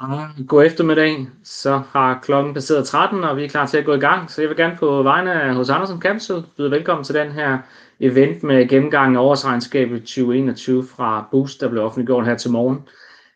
Ah, 0.00 0.28
god 0.48 0.64
eftermiddag. 0.64 1.28
Så 1.44 1.82
har 1.92 2.20
klokken 2.22 2.54
passeret 2.54 2.86
13, 2.86 3.24
og 3.24 3.36
vi 3.36 3.44
er 3.44 3.48
klar 3.48 3.66
til 3.66 3.78
at 3.78 3.84
gå 3.84 3.94
i 3.94 3.98
gang. 3.98 4.30
Så 4.30 4.42
jeg 4.42 4.48
vil 4.48 4.56
gerne 4.56 4.76
på 4.76 5.02
vegne 5.02 5.42
af 5.42 5.54
hos 5.54 5.70
Andersen 5.70 6.00
Capital 6.00 6.42
byde 6.56 6.70
velkommen 6.70 7.04
til 7.04 7.14
den 7.14 7.32
her 7.32 7.58
event 8.00 8.42
med 8.42 8.68
gennemgang 8.68 9.16
af 9.16 9.20
årsregnskabet 9.20 10.00
2021 10.00 10.84
fra 10.86 11.28
Boost, 11.30 11.60
der 11.60 11.68
blev 11.68 11.82
offentliggjort 11.82 12.26
her 12.26 12.36
til 12.36 12.50
morgen. 12.50 12.88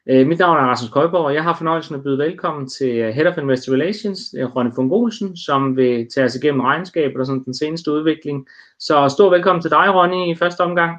Øh, 0.07 0.27
mit 0.27 0.39
navn 0.39 0.57
er 0.57 0.63
Rasmus 0.63 0.91
Køjborg, 0.91 1.25
og 1.25 1.35
jeg 1.35 1.43
har 1.43 1.55
fornøjelsen 1.55 1.95
at 1.95 2.03
byde 2.03 2.19
velkommen 2.19 2.69
til 2.69 2.97
øh, 2.97 3.15
Head 3.15 3.27
of 3.27 3.39
Investor 3.39 3.73
Relations, 3.73 4.21
øh, 4.39 4.57
Ronny 4.57 4.71
Funk 4.75 4.93
Olsen, 4.93 5.37
som 5.37 5.77
vil 5.77 6.09
tage 6.15 6.25
os 6.25 6.35
igennem 6.35 6.61
regnskabet 6.61 7.17
og 7.21 7.27
sådan 7.27 7.45
den 7.45 7.55
seneste 7.55 7.93
udvikling. 7.93 8.49
Så 8.79 9.09
stor 9.09 9.31
velkommen 9.31 9.63
til 9.63 9.71
dig, 9.71 9.95
Ronny, 9.95 10.35
i 10.35 10.39
første 10.39 10.61
omgang. 10.61 10.97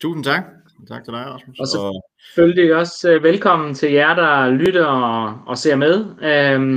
Tusind 0.00 0.24
tak. 0.24 0.44
Tak 0.88 1.04
til 1.04 1.12
dig, 1.12 1.26
Rasmus. 1.26 1.60
Og 1.60 1.66
selvfølgelig 1.66 2.74
også 2.76 3.18
velkommen 3.22 3.74
til 3.74 3.92
jer, 3.92 4.14
der 4.14 4.50
lytter 4.50 4.86
og 5.46 5.58
ser 5.58 5.76
med. 5.76 6.04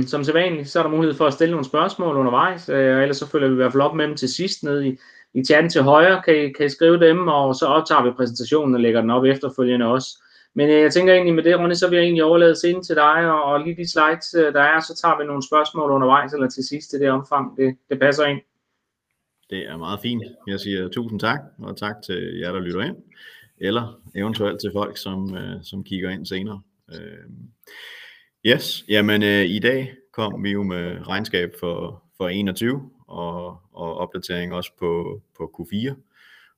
Som 0.06 0.24
sædvanligt, 0.24 0.68
så 0.68 0.78
er 0.78 0.82
der 0.82 0.90
mulighed 0.90 1.14
for 1.14 1.26
at 1.26 1.32
stille 1.32 1.50
nogle 1.50 1.64
spørgsmål 1.64 2.16
undervejs, 2.16 2.68
og 2.68 2.76
ellers 2.76 3.16
så 3.16 3.30
følger 3.30 3.48
vi 3.48 3.52
i 3.52 3.56
hvert 3.56 3.72
fald 3.72 3.82
op 3.82 3.94
med 3.94 4.08
dem 4.08 4.16
til 4.16 4.28
sidst 4.28 4.62
nede 4.62 4.96
i 5.34 5.44
chatten 5.44 5.70
til 5.70 5.82
højre. 5.82 6.22
Kan 6.56 6.66
I 6.66 6.68
skrive 6.68 7.00
dem, 7.00 7.28
og 7.28 7.54
så 7.54 7.66
optager 7.66 8.02
vi 8.04 8.10
præsentationen 8.10 8.74
og 8.74 8.80
lægger 8.80 9.00
den 9.00 9.10
op 9.10 9.24
efterfølgende 9.24 9.86
også. 9.86 10.08
Men 10.54 10.70
jeg 10.70 10.92
tænker 10.92 11.12
egentlig 11.12 11.34
med 11.34 11.42
det, 11.42 11.58
Ronny, 11.58 11.74
så 11.74 11.88
vil 11.88 11.96
jeg 11.96 12.04
egentlig 12.04 12.24
overlade 12.24 12.54
scenen 12.54 12.82
til 12.82 12.96
dig, 12.96 13.32
og 13.32 13.60
lige 13.60 13.76
de 13.76 13.90
slides, 13.90 14.30
der 14.54 14.62
er, 14.62 14.80
så 14.80 15.00
tager 15.02 15.18
vi 15.18 15.24
nogle 15.24 15.42
spørgsmål 15.46 15.90
undervejs 15.90 16.32
eller 16.32 16.48
til 16.48 16.68
sidst 16.68 16.92
i 16.92 16.98
det 16.98 17.10
omfang, 17.10 17.58
det 17.90 17.98
passer 18.00 18.24
ind. 18.24 18.40
Det 19.50 19.58
er 19.58 19.76
meget 19.76 20.00
fint. 20.00 20.22
Jeg 20.46 20.60
siger 20.60 20.88
tusind 20.88 21.20
tak, 21.20 21.38
og 21.58 21.76
tak 21.76 21.94
til 22.06 22.38
jer, 22.42 22.52
der 22.52 22.60
lytter 22.60 22.80
ind, 22.80 22.96
eller 23.58 24.00
eventuelt 24.14 24.60
til 24.60 24.70
folk, 24.74 24.98
som 24.98 25.36
øh, 25.36 25.62
som 25.62 25.84
kigger 25.84 26.10
ind 26.10 26.26
senere. 26.26 26.60
Øh, 26.94 27.30
yes, 28.46 28.84
jamen 28.88 29.22
øh, 29.22 29.44
i 29.44 29.58
dag 29.58 29.94
kom 30.12 30.44
vi 30.44 30.50
jo 30.50 30.62
med 30.62 31.08
regnskab 31.08 31.52
for 31.60 32.02
for 32.16 32.28
21 32.28 32.90
og 33.06 33.46
og 33.72 33.96
opdatering 33.96 34.54
også 34.54 34.72
på 34.78 35.22
Q4. 35.60 35.94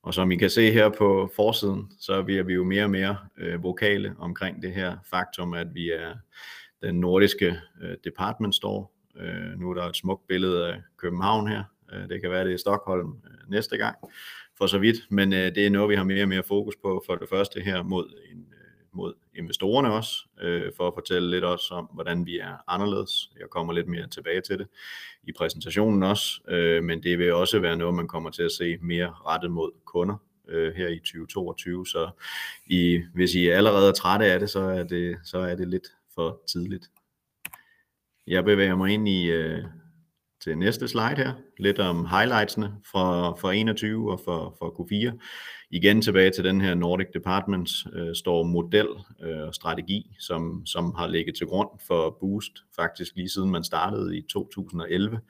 Og 0.03 0.15
som 0.15 0.31
I 0.31 0.37
kan 0.37 0.51
se 0.51 0.73
her 0.73 0.89
på 0.89 1.31
forsiden, 1.37 1.93
så 2.01 2.23
bliver 2.23 2.43
vi 2.43 2.55
jo 2.55 2.65
mere 2.65 2.85
og 2.85 2.91
mere 2.91 3.17
vokale 3.59 4.15
omkring 4.19 4.63
det 4.63 4.73
her 4.73 4.97
faktum, 5.11 5.55
at 5.55 5.75
vi 5.75 5.91
er 5.91 6.15
den 6.83 7.01
nordiske 7.01 7.61
department 8.05 8.55
store. 8.55 8.87
Nu 9.57 9.71
er 9.71 9.75
der 9.75 9.83
et 9.83 9.97
smukt 9.97 10.27
billede 10.27 10.69
af 10.69 10.83
København 10.97 11.49
her. 11.49 11.63
Det 12.09 12.21
kan 12.21 12.31
være, 12.31 12.45
det 12.45 12.53
er 12.53 12.59
Stockholm 12.59 13.17
næste 13.49 13.77
gang 13.77 13.97
for 14.59 14.67
så 14.67 14.79
vidt, 14.79 14.97
men 15.11 15.33
øh, 15.33 15.55
det 15.55 15.67
er 15.67 15.71
noget, 15.71 15.91
vi 15.91 15.95
har 15.95 16.05
mere 16.05 16.23
og 16.23 16.29
mere 16.29 16.43
fokus 16.43 16.77
på. 16.83 17.03
For 17.07 17.15
det 17.15 17.29
første 17.29 17.61
her 17.61 17.83
mod 17.83 18.15
øh, 18.31 19.13
investorerne 19.35 19.93
også, 19.93 20.13
øh, 20.41 20.73
for 20.77 20.89
at 20.89 20.95
fortælle 20.95 21.31
lidt 21.31 21.45
også 21.45 21.75
om, 21.75 21.89
hvordan 21.95 22.27
vi 22.27 22.39
er 22.39 22.57
anderledes. 22.69 23.31
Jeg 23.41 23.51
kommer 23.51 23.73
lidt 23.73 23.89
mere 23.89 24.09
tilbage 24.09 24.41
til 24.41 24.59
det 24.59 24.67
i 25.23 25.33
præsentationen 25.33 26.03
også, 26.03 26.41
men 26.83 27.03
det 27.03 27.19
vil 27.19 27.33
også 27.33 27.61
være 27.61 27.77
noget, 27.77 27.95
man 27.95 28.09
kommer 28.09 28.31
til 28.31 28.43
at 28.43 28.53
se 28.53 28.79
mere 28.83 29.15
rettet 29.27 29.51
mod 29.51 29.73
kunder 29.85 30.17
her 30.77 30.89
i 30.89 30.99
2022. 30.99 31.87
Så 31.87 32.11
I, 32.67 33.03
hvis 33.15 33.35
I 33.35 33.49
allerede 33.49 33.89
er 33.89 33.93
trætte 33.93 34.27
af 34.27 34.41
det, 34.41 34.51
så 35.25 35.39
er 35.39 35.55
det 35.55 35.69
lidt 35.69 35.87
for 36.15 36.41
tidligt. 36.53 36.91
Jeg 38.27 38.45
bevæger 38.45 38.77
mig 38.77 38.91
ind 38.91 39.09
til 40.47 40.59
næste 40.59 40.89
slide 40.89 41.17
her. 41.17 41.33
Lidt 41.59 41.79
om 41.79 42.07
highlightsene 42.07 42.73
for 42.91 43.31
2021 43.31 44.13
og 44.13 44.21
for 44.25 44.75
Q4. 44.81 45.19
Igen 45.71 46.03
tilbage 46.03 46.31
til 46.31 46.45
den 46.45 46.61
her 46.61 46.75
Nordic 46.75 47.07
Department 47.15 47.71
øh, 47.93 48.15
står 48.15 48.43
model 48.43 48.87
og 49.21 49.55
strategi, 49.55 50.17
som 50.21 50.67
som 50.67 50.95
har 50.99 51.07
ligget 51.07 51.37
til 51.37 51.47
grund 51.47 51.69
for 51.87 52.17
Boost 52.21 52.53
faktisk 52.77 53.17
lige 53.17 53.29
siden 53.29 53.51
man 53.51 53.65
startede 53.65 54.19
i 54.19 54.23
2011. 54.23 55.21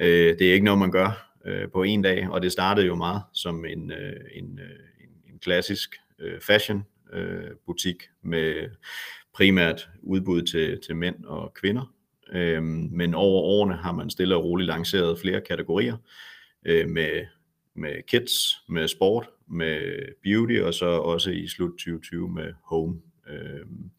Øh, 0.00 0.38
det 0.38 0.48
er 0.48 0.52
ikke 0.52 0.64
noget, 0.64 0.78
man 0.78 0.90
gør 0.90 1.28
på 1.72 1.82
en 1.82 2.02
dag, 2.02 2.30
og 2.30 2.42
det 2.42 2.52
startede 2.52 2.86
jo 2.86 2.94
meget 2.94 3.22
som 3.34 3.64
en 3.64 3.92
en 3.92 3.92
en 4.34 4.60
en 5.32 5.38
klassisk 5.40 5.96
fashion 6.40 6.84
butik 7.66 7.96
med 8.22 8.70
primært 9.34 9.88
udbud 10.02 10.42
til, 10.42 10.80
til 10.86 10.96
mænd 10.96 11.24
og 11.24 11.54
kvinder. 11.54 11.92
Øhm, 12.34 12.88
men 12.92 13.14
over 13.14 13.42
årene 13.42 13.76
har 13.76 13.92
man 13.92 14.10
stille 14.10 14.36
og 14.36 14.44
roligt 14.44 14.66
lanceret 14.66 15.18
flere 15.18 15.40
kategorier 15.40 15.96
øh, 16.66 16.88
med 16.88 17.26
med 17.74 18.02
kids, 18.08 18.32
med 18.68 18.88
sport, 18.88 19.28
med 19.46 19.98
beauty 20.22 20.58
og 20.60 20.74
så 20.74 20.86
også 20.86 21.30
i 21.30 21.46
slut 21.46 21.70
2020 21.70 22.28
med 22.28 22.52
home. 22.64 23.00
Øhm, 23.28 23.90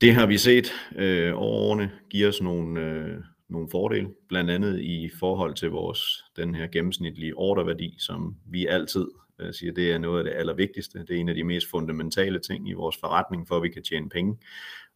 det 0.00 0.14
har 0.14 0.26
vi 0.26 0.38
set 0.38 0.72
øh, 0.96 1.32
over 1.34 1.70
årene 1.70 1.90
giver 2.10 2.28
os 2.28 2.40
øh, 2.40 3.18
nogle 3.48 3.68
fordele, 3.70 4.08
blandt 4.28 4.50
andet 4.50 4.80
i 4.80 5.10
forhold 5.18 5.54
til 5.54 5.70
vores 5.70 6.24
den 6.36 6.54
her 6.54 6.66
gennemsnitlige 6.66 7.36
orderværdi, 7.36 7.94
som 7.98 8.36
vi 8.46 8.66
altid 8.66 9.06
jeg 9.44 9.54
siger, 9.54 9.72
det 9.72 9.92
er 9.92 9.98
noget 9.98 10.18
af 10.18 10.24
det 10.24 10.40
allervigtigste. 10.40 10.98
Det 10.98 11.10
er 11.10 11.20
en 11.20 11.28
af 11.28 11.34
de 11.34 11.44
mest 11.44 11.70
fundamentale 11.70 12.38
ting 12.38 12.68
i 12.68 12.72
vores 12.72 12.96
forretning, 13.00 13.48
for 13.48 13.56
at 13.56 13.62
vi 13.62 13.68
kan 13.68 13.82
tjene 13.82 14.08
penge 14.08 14.38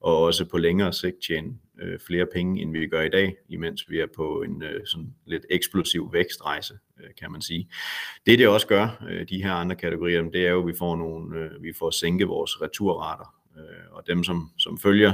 og 0.00 0.22
også 0.22 0.44
på 0.44 0.58
længere 0.58 0.92
sigt 0.92 1.16
tjene 1.26 1.54
øh, 1.80 1.98
flere 2.06 2.26
penge, 2.32 2.62
end 2.62 2.72
vi 2.72 2.86
gør 2.86 3.02
i 3.02 3.08
dag, 3.08 3.36
imens 3.48 3.90
vi 3.90 3.98
er 4.00 4.06
på 4.16 4.42
en 4.42 4.62
øh, 4.62 4.86
sådan 4.86 5.14
lidt 5.26 5.46
eksplosiv 5.50 6.12
vækstrejse, 6.12 6.78
kan 7.18 7.32
man 7.32 7.42
sige. 7.42 7.68
Det 8.26 8.38
det 8.38 8.48
også 8.48 8.66
gør, 8.66 9.04
de 9.28 9.42
her 9.42 9.52
andre 9.52 9.76
kategorier, 9.76 10.22
det 10.22 10.46
er 10.46 10.50
jo, 10.50 10.60
at 10.60 10.66
vi 11.62 11.72
får 11.78 11.90
sænke 11.90 12.24
vores 12.24 12.62
returrater, 12.62 13.34
og 13.90 14.06
dem 14.06 14.24
som 14.24 14.50
som 14.58 14.78
følger 14.78 15.12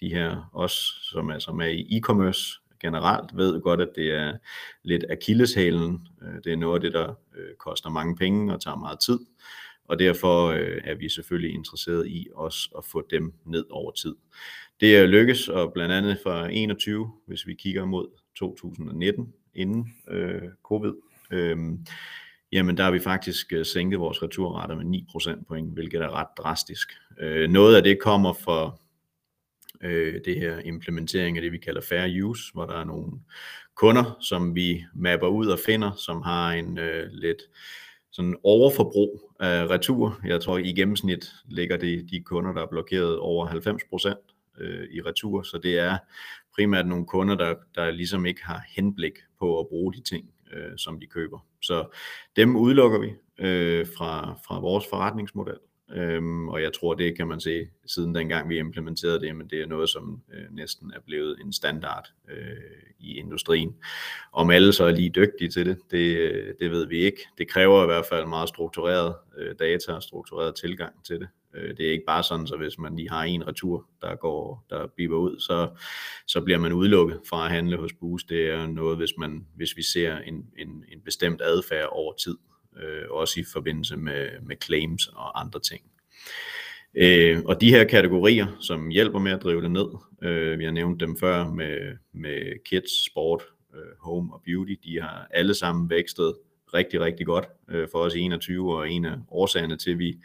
de 0.00 0.08
her 0.08 0.50
os, 0.52 0.72
som 1.02 1.30
altså 1.30 1.50
er 1.50 1.66
i 1.66 2.00
e-commerce 2.00 2.61
generelt, 2.82 3.36
ved 3.36 3.60
godt, 3.60 3.80
at 3.80 3.88
det 3.96 4.10
er 4.10 4.36
lidt 4.82 5.04
akilleshælen. 5.10 6.08
Øh, 6.22 6.34
det 6.44 6.52
er 6.52 6.56
noget 6.56 6.74
af 6.74 6.80
det, 6.80 6.92
der 6.92 7.14
øh, 7.36 7.54
koster 7.58 7.90
mange 7.90 8.16
penge 8.16 8.54
og 8.54 8.60
tager 8.60 8.76
meget 8.76 9.00
tid, 9.00 9.18
og 9.84 9.98
derfor 9.98 10.46
øh, 10.46 10.80
er 10.84 10.94
vi 10.94 11.08
selvfølgelig 11.08 11.54
interesseret 11.54 12.06
i 12.06 12.28
også 12.34 12.70
at 12.78 12.84
få 12.84 13.06
dem 13.10 13.34
ned 13.44 13.64
over 13.70 13.90
tid. 13.90 14.14
Det 14.80 14.96
er 14.96 15.06
lykkes, 15.06 15.48
og 15.48 15.72
blandt 15.72 15.94
andet 15.94 16.18
fra 16.22 16.40
2021, 16.40 17.12
hvis 17.26 17.46
vi 17.46 17.54
kigger 17.54 17.84
mod 17.84 18.08
2019 18.36 19.32
inden 19.54 19.94
covid, 20.62 20.92
øhm, 21.30 21.86
jamen 22.52 22.76
der 22.76 22.84
har 22.84 22.90
vi 22.90 22.98
faktisk 22.98 23.52
sænket 23.64 24.00
vores 24.00 24.22
returrater 24.22 24.76
med 24.76 24.84
9 24.84 25.06
procentpoint, 25.10 25.72
hvilket 25.72 26.00
er 26.00 26.10
ret 26.10 26.26
drastisk. 26.38 26.92
Noget 27.48 27.76
af 27.76 27.82
det 27.82 28.00
kommer 28.00 28.32
fra 28.32 28.76
øh, 29.82 30.20
det 30.24 30.40
her 30.40 30.58
implementering 30.58 31.36
af 31.36 31.42
det, 31.42 31.52
vi 31.52 31.58
kalder 31.58 31.80
fair 31.80 32.24
use, 32.24 32.52
hvor 32.52 32.66
der 32.66 32.74
er 32.74 32.84
nogle 32.84 33.12
kunder, 33.74 34.16
som 34.20 34.54
vi 34.54 34.84
mapper 34.94 35.28
ud 35.28 35.46
og 35.46 35.58
finder, 35.66 35.92
som 35.92 36.22
har 36.22 36.52
en 36.52 36.78
øh, 36.78 37.08
lidt 37.12 37.42
sådan 38.10 38.36
overforbrug 38.42 39.32
af 39.40 39.66
retur. 39.66 40.20
Jeg 40.24 40.40
tror, 40.40 40.58
i 40.58 40.72
gennemsnit 40.72 41.32
ligger 41.48 41.76
det 41.76 42.10
de 42.10 42.20
kunder, 42.20 42.52
der 42.52 42.62
er 42.62 42.70
blokeret 42.70 43.18
over 43.18 43.46
90% 43.46 44.60
øh, 44.60 44.88
i 44.90 45.00
retur, 45.00 45.42
så 45.42 45.58
det 45.58 45.78
er 45.78 45.98
primært 46.54 46.86
nogle 46.86 47.06
kunder, 47.06 47.34
der 47.34 47.54
der 47.74 47.90
ligesom 47.90 48.26
ikke 48.26 48.44
har 48.44 48.64
henblik 48.76 49.12
på 49.38 49.60
at 49.60 49.68
bruge 49.68 49.92
de 49.92 50.00
ting, 50.00 50.30
øh, 50.52 50.72
som 50.76 51.00
de 51.00 51.06
køber. 51.06 51.46
Så 51.62 51.96
dem 52.36 52.56
udelukker 52.56 52.98
vi 52.98 53.14
fra 53.96 54.38
fra 54.46 54.60
vores 54.60 54.84
forretningsmodel, 54.90 55.56
Øhm, 55.94 56.48
og 56.48 56.62
jeg 56.62 56.72
tror, 56.72 56.94
det 56.94 57.16
kan 57.16 57.28
man 57.28 57.40
se 57.40 57.68
siden 57.86 58.14
dengang 58.14 58.48
vi 58.48 58.58
implementerede 58.58 59.20
det. 59.20 59.36
Men 59.36 59.48
det 59.48 59.60
er 59.60 59.66
noget, 59.66 59.88
som 59.88 60.22
øh, 60.32 60.44
næsten 60.50 60.92
er 60.96 61.00
blevet 61.06 61.38
en 61.44 61.52
standard 61.52 62.08
øh, 62.30 62.56
i 62.98 63.16
industrien. 63.16 63.74
Om 64.32 64.50
alle 64.50 64.72
så 64.72 64.84
er 64.84 64.90
lige 64.90 65.10
dygtige 65.10 65.50
til 65.50 65.66
det, 65.66 65.78
det 65.90 66.16
øh, 66.16 66.54
det 66.60 66.70
ved 66.70 66.86
vi 66.86 66.98
ikke. 66.98 67.28
Det 67.38 67.48
kræver 67.48 67.82
i 67.82 67.86
hvert 67.86 68.06
fald 68.06 68.26
meget 68.26 68.48
struktureret 68.48 69.14
data 69.58 69.92
og 69.92 70.02
struktureret 70.02 70.54
tilgang 70.54 71.04
til 71.04 71.20
det. 71.20 71.28
Det 71.78 71.86
er 71.86 71.90
ikke 71.90 72.04
bare 72.06 72.22
sådan, 72.22 72.46
så 72.46 72.56
hvis 72.56 72.78
man 72.78 72.96
lige 72.96 73.10
har 73.10 73.22
en 73.22 73.46
retur, 73.46 73.86
der 74.02 74.14
går, 74.14 74.66
der 74.70 74.86
biber 74.96 75.16
ud, 75.16 75.38
så 75.38 75.68
så 76.26 76.40
bliver 76.40 76.58
man 76.58 76.72
udelukket 76.72 77.20
fra 77.28 77.44
at 77.44 77.52
handle 77.52 77.76
hos 77.76 77.92
Boozt. 78.00 78.28
Det 78.28 78.50
er 78.50 78.66
noget, 78.66 78.96
hvis 78.96 79.10
man, 79.18 79.46
hvis 79.56 79.76
vi 79.76 79.82
ser 79.82 80.18
en, 80.18 80.46
en, 80.58 80.84
en 80.92 81.00
bestemt 81.04 81.40
adfærd 81.44 81.88
over 81.92 82.12
tid, 82.12 82.36
Øh, 82.82 83.04
også 83.10 83.40
i 83.40 83.44
forbindelse 83.52 83.96
med 83.96 84.28
med 84.42 84.56
claims 84.64 85.06
og 85.06 85.40
andre 85.40 85.60
ting. 85.60 85.82
Øh, 86.94 87.42
og 87.44 87.60
de 87.60 87.70
her 87.70 87.84
kategorier, 87.84 88.46
som 88.60 88.88
hjælper 88.88 89.18
med 89.18 89.32
at 89.32 89.42
drive 89.42 89.62
det 89.62 89.70
ned, 89.70 89.86
øh, 90.22 90.58
vi 90.58 90.64
har 90.64 90.72
nævnt 90.72 91.00
dem 91.00 91.16
før 91.16 91.48
med 91.48 91.96
med 92.12 92.64
kids, 92.64 93.04
sport, 93.06 93.42
home 94.00 94.34
og 94.34 94.42
beauty. 94.44 94.72
De 94.84 95.00
har 95.00 95.26
alle 95.30 95.54
sammen 95.54 95.90
vækstet 95.90 96.34
rigtig, 96.74 97.00
rigtig 97.00 97.26
godt 97.26 97.46
for 97.90 97.98
os 97.98 98.14
i 98.14 98.20
21, 98.20 98.76
og 98.76 98.90
en 98.90 99.04
af 99.04 99.16
årsagerne 99.30 99.76
til, 99.76 99.90
at 99.90 99.98
vi 99.98 100.18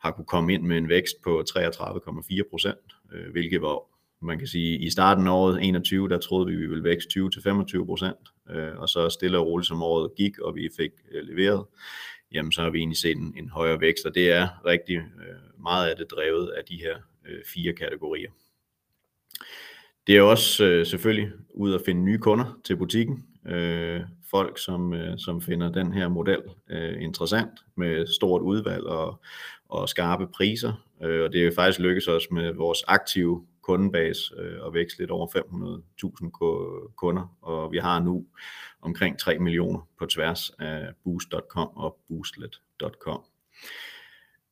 har 0.00 0.10
kunne 0.10 0.24
komme 0.24 0.54
ind 0.54 0.62
med 0.62 0.78
en 0.78 0.88
vækst 0.88 1.14
på 1.24 1.44
33,4%, 1.50 3.30
hvilket 3.32 3.62
var, 3.62 3.80
man 4.24 4.38
kan 4.38 4.48
sige, 4.48 4.78
i 4.78 4.90
starten 4.90 5.26
af 5.26 5.32
året 5.32 5.58
21, 5.62 6.08
der 6.08 6.18
troede 6.18 6.46
vi, 6.46 6.56
vi 6.56 6.66
ville 6.66 6.84
vækste 6.84 7.20
20-25%, 7.20 8.54
øh, 8.54 8.78
og 8.78 8.88
så 8.88 9.08
stille 9.08 9.38
og 9.38 9.46
roligt 9.46 9.68
som 9.68 9.82
året 9.82 10.10
gik, 10.16 10.38
og 10.38 10.54
vi 10.54 10.68
fik 10.76 10.90
øh, 11.12 11.22
leveret, 11.22 11.64
jamen 12.32 12.52
så 12.52 12.62
har 12.62 12.70
vi 12.70 12.78
egentlig 12.78 12.98
set 12.98 13.16
en 13.16 13.48
højere 13.48 13.80
vækst, 13.80 14.06
og 14.06 14.14
det 14.14 14.32
er 14.32 14.48
rigtig 14.66 14.96
øh, 14.96 15.62
meget 15.62 15.90
af 15.90 15.96
det 15.96 16.10
drevet 16.10 16.48
af 16.48 16.64
de 16.64 16.76
her 16.76 16.96
fire 17.54 17.72
kategorier. 17.72 18.30
Det 20.06 20.16
er 20.16 20.22
også 20.22 20.64
øh, 20.64 20.86
selvfølgelig 20.86 21.30
ud 21.54 21.74
at 21.74 21.82
finde 21.86 22.04
nye 22.04 22.18
kunder 22.18 22.58
til 22.64 22.76
butikken. 22.76 23.24
Øh, 23.46 24.00
folk, 24.30 24.58
som, 24.58 24.94
øh, 24.94 25.18
som 25.18 25.42
finder 25.42 25.72
den 25.72 25.92
her 25.92 26.08
model 26.08 26.42
øh, 26.70 27.02
interessant 27.02 27.50
med 27.76 28.06
stort 28.06 28.42
udvalg 28.42 28.84
og, 28.84 29.20
og 29.68 29.88
skarpe 29.88 30.26
priser. 30.26 30.72
Øh, 31.02 31.24
og 31.24 31.32
det 31.32 31.40
er 31.40 31.44
jo 31.44 31.52
faktisk 31.54 31.80
lykkedes 31.80 32.08
os 32.08 32.30
med 32.30 32.52
vores 32.52 32.84
aktive 32.88 33.46
kundebase 33.66 34.34
øh, 34.38 34.62
og 34.62 34.74
vækst 34.74 34.98
lidt 34.98 35.10
over 35.10 35.26
500.000 35.26 36.94
kunder, 36.96 37.36
og 37.42 37.72
vi 37.72 37.78
har 37.78 38.00
nu 38.00 38.26
omkring 38.82 39.18
3 39.18 39.38
millioner 39.38 39.88
på 39.98 40.06
tværs 40.06 40.50
af 40.50 40.88
boost.com 41.04 41.68
og 41.76 41.98
boostlet.com. 42.08 43.20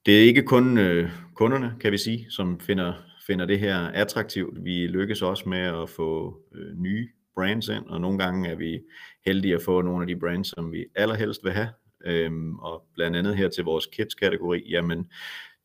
Det 0.06 0.18
er 0.18 0.24
ikke 0.24 0.42
kun 0.42 0.78
øh, 0.78 1.10
kunderne, 1.34 1.76
kan 1.80 1.92
vi 1.92 1.98
sige, 1.98 2.26
som 2.30 2.60
finder, 2.60 2.92
finder 3.26 3.46
det 3.46 3.58
her 3.58 3.78
attraktivt. 3.78 4.64
Vi 4.64 4.86
lykkes 4.86 5.22
også 5.22 5.48
med 5.48 5.82
at 5.82 5.90
få 5.90 6.40
øh, 6.54 6.76
nye 6.76 7.08
brands 7.34 7.68
ind, 7.68 7.86
og 7.86 8.00
nogle 8.00 8.18
gange 8.18 8.48
er 8.48 8.54
vi 8.54 8.80
heldige 9.26 9.54
at 9.54 9.62
få 9.62 9.82
nogle 9.82 10.02
af 10.02 10.06
de 10.06 10.16
brands, 10.16 10.48
som 10.48 10.72
vi 10.72 10.84
allerhelst 10.94 11.44
vil 11.44 11.52
have. 11.52 11.68
Øhm, 12.04 12.58
og 12.58 12.84
blandt 12.94 13.16
andet 13.16 13.36
her 13.36 13.48
til 13.48 13.64
vores 13.64 13.86
kids-kategori, 13.86 14.62
jamen 14.68 15.10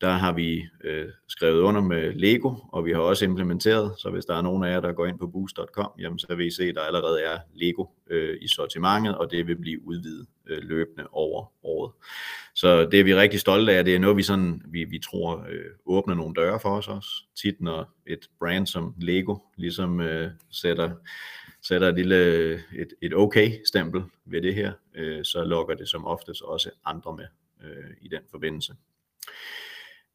der 0.00 0.10
har 0.10 0.32
vi 0.32 0.66
øh, 0.84 1.08
skrevet 1.28 1.60
under 1.60 1.80
med 1.80 2.12
Lego, 2.12 2.54
og 2.72 2.84
vi 2.84 2.92
har 2.92 3.00
også 3.00 3.24
implementeret, 3.24 3.94
så 3.98 4.10
hvis 4.10 4.24
der 4.24 4.34
er 4.34 4.42
nogen 4.42 4.64
af 4.64 4.70
jer, 4.70 4.80
der 4.80 4.92
går 4.92 5.06
ind 5.06 5.18
på 5.18 5.26
boost.com, 5.26 5.90
jamen 5.98 6.18
så 6.18 6.34
vil 6.34 6.46
I 6.46 6.50
se, 6.50 6.64
at 6.64 6.74
der 6.74 6.80
allerede 6.80 7.22
er 7.22 7.38
Lego 7.54 7.86
øh, 8.10 8.38
i 8.40 8.48
sortimentet, 8.48 9.18
og 9.18 9.30
det 9.30 9.46
vil 9.46 9.56
blive 9.56 9.86
udvidet 9.86 10.26
øh, 10.46 10.58
løbende 10.62 11.06
over 11.12 11.52
året. 11.62 11.92
Så 12.54 12.84
det 12.84 13.00
er 13.00 13.04
vi 13.04 13.14
rigtig 13.14 13.40
stolte 13.40 13.72
af, 13.72 13.84
det 13.84 13.94
er 13.94 13.98
noget, 13.98 14.16
vi, 14.16 14.22
sådan, 14.22 14.62
vi, 14.66 14.84
vi 14.84 14.98
tror 14.98 15.46
øh, 15.48 15.64
åbner 15.86 16.14
nogle 16.14 16.34
døre 16.34 16.60
for 16.60 16.70
os 16.70 16.88
også. 16.88 17.10
Tit 17.42 17.60
når 17.60 17.94
et 18.06 18.30
brand 18.38 18.66
som 18.66 18.94
Lego 18.98 19.36
ligesom 19.56 20.00
øh, 20.00 20.30
sætter 20.50 20.90
sætter 21.62 21.88
et 21.88 21.94
lille 21.94 22.52
et, 22.54 22.92
et 23.02 23.14
okay 23.14 23.52
stempel 23.66 24.02
ved 24.24 24.42
det 24.42 24.54
her, 24.54 24.72
øh, 24.94 25.24
så 25.24 25.44
lokker 25.44 25.74
det 25.74 25.88
som 25.88 26.06
oftest 26.06 26.42
også 26.42 26.70
andre 26.84 27.16
med 27.16 27.26
øh, 27.64 27.90
i 28.00 28.08
den 28.08 28.20
forbindelse. 28.30 28.74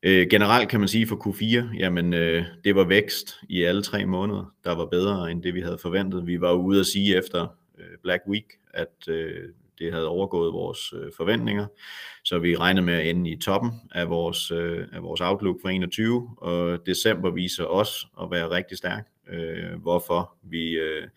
Øh, 0.06 0.28
generelt 0.30 0.70
kan 0.70 0.80
man 0.80 0.90
sige 0.90 1.08
for 1.08 1.16
Q4, 1.16 1.78
jamen 1.78 2.14
øh, 2.14 2.46
det 2.64 2.76
var 2.76 2.84
vækst 2.84 3.36
i 3.50 3.64
alle 3.64 3.84
tre 3.84 4.06
måneder, 4.06 4.54
der 4.64 4.76
var 4.76 4.86
bedre 4.86 5.32
end 5.32 5.44
det 5.44 5.54
vi 5.54 5.62
havde 5.62 5.78
forventet. 5.78 6.28
Vi 6.28 6.42
var 6.42 6.54
ude 6.54 6.80
at 6.80 6.86
sige 6.86 7.18
efter 7.18 7.48
øh, 7.80 7.98
Black 8.04 8.24
Week, 8.28 8.46
at 8.74 9.08
øh, 9.08 9.50
det 9.80 9.94
havde 9.94 10.08
overgået 10.08 10.54
vores 10.54 10.94
øh, 10.94 11.12
forventninger, 11.18 11.68
så 12.24 12.40
vi 12.40 12.56
regnede 12.56 12.86
med 12.86 12.94
at 12.94 13.10
ende 13.10 13.30
i 13.30 13.40
toppen 13.40 13.72
af 13.92 14.10
vores, 14.10 14.52
øh, 14.52 14.88
af 14.94 15.04
vores 15.04 15.22
outlook 15.22 15.56
for 15.62 15.70
21, 15.70 16.30
og 16.38 16.86
december 16.86 17.32
viser 17.32 17.66
os 17.66 18.08
at 18.22 18.32
være 18.32 18.50
rigtig 18.50 18.78
stærk, 18.78 19.08
øh, 19.30 19.82
hvorfor 19.82 20.34
vi, 20.44 20.70
øh, 20.70 21.08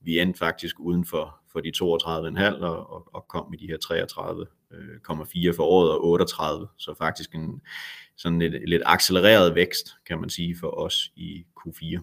vi 0.00 0.20
endte 0.20 0.38
faktisk 0.38 0.80
uden 0.80 1.04
for, 1.04 1.36
for 1.52 1.60
de 1.60 1.72
32,5 1.82 2.64
og, 2.64 2.90
og, 2.90 3.08
og 3.14 3.28
kom 3.28 3.50
med 3.50 3.58
de 3.58 3.66
her 3.66 3.76
33,4 3.84 5.48
øh, 5.48 5.54
for 5.54 5.64
året 5.64 5.90
og 5.90 6.04
38, 6.04 6.66
så 6.78 6.94
faktisk 6.98 7.34
en 7.34 7.60
sådan 8.16 8.38
lidt, 8.38 8.68
lidt 8.68 8.82
accelereret 8.86 9.54
vækst, 9.54 9.88
kan 10.06 10.20
man 10.20 10.30
sige, 10.30 10.56
for 10.60 10.78
os 10.80 11.12
i 11.16 11.44
Q4. 11.60 12.00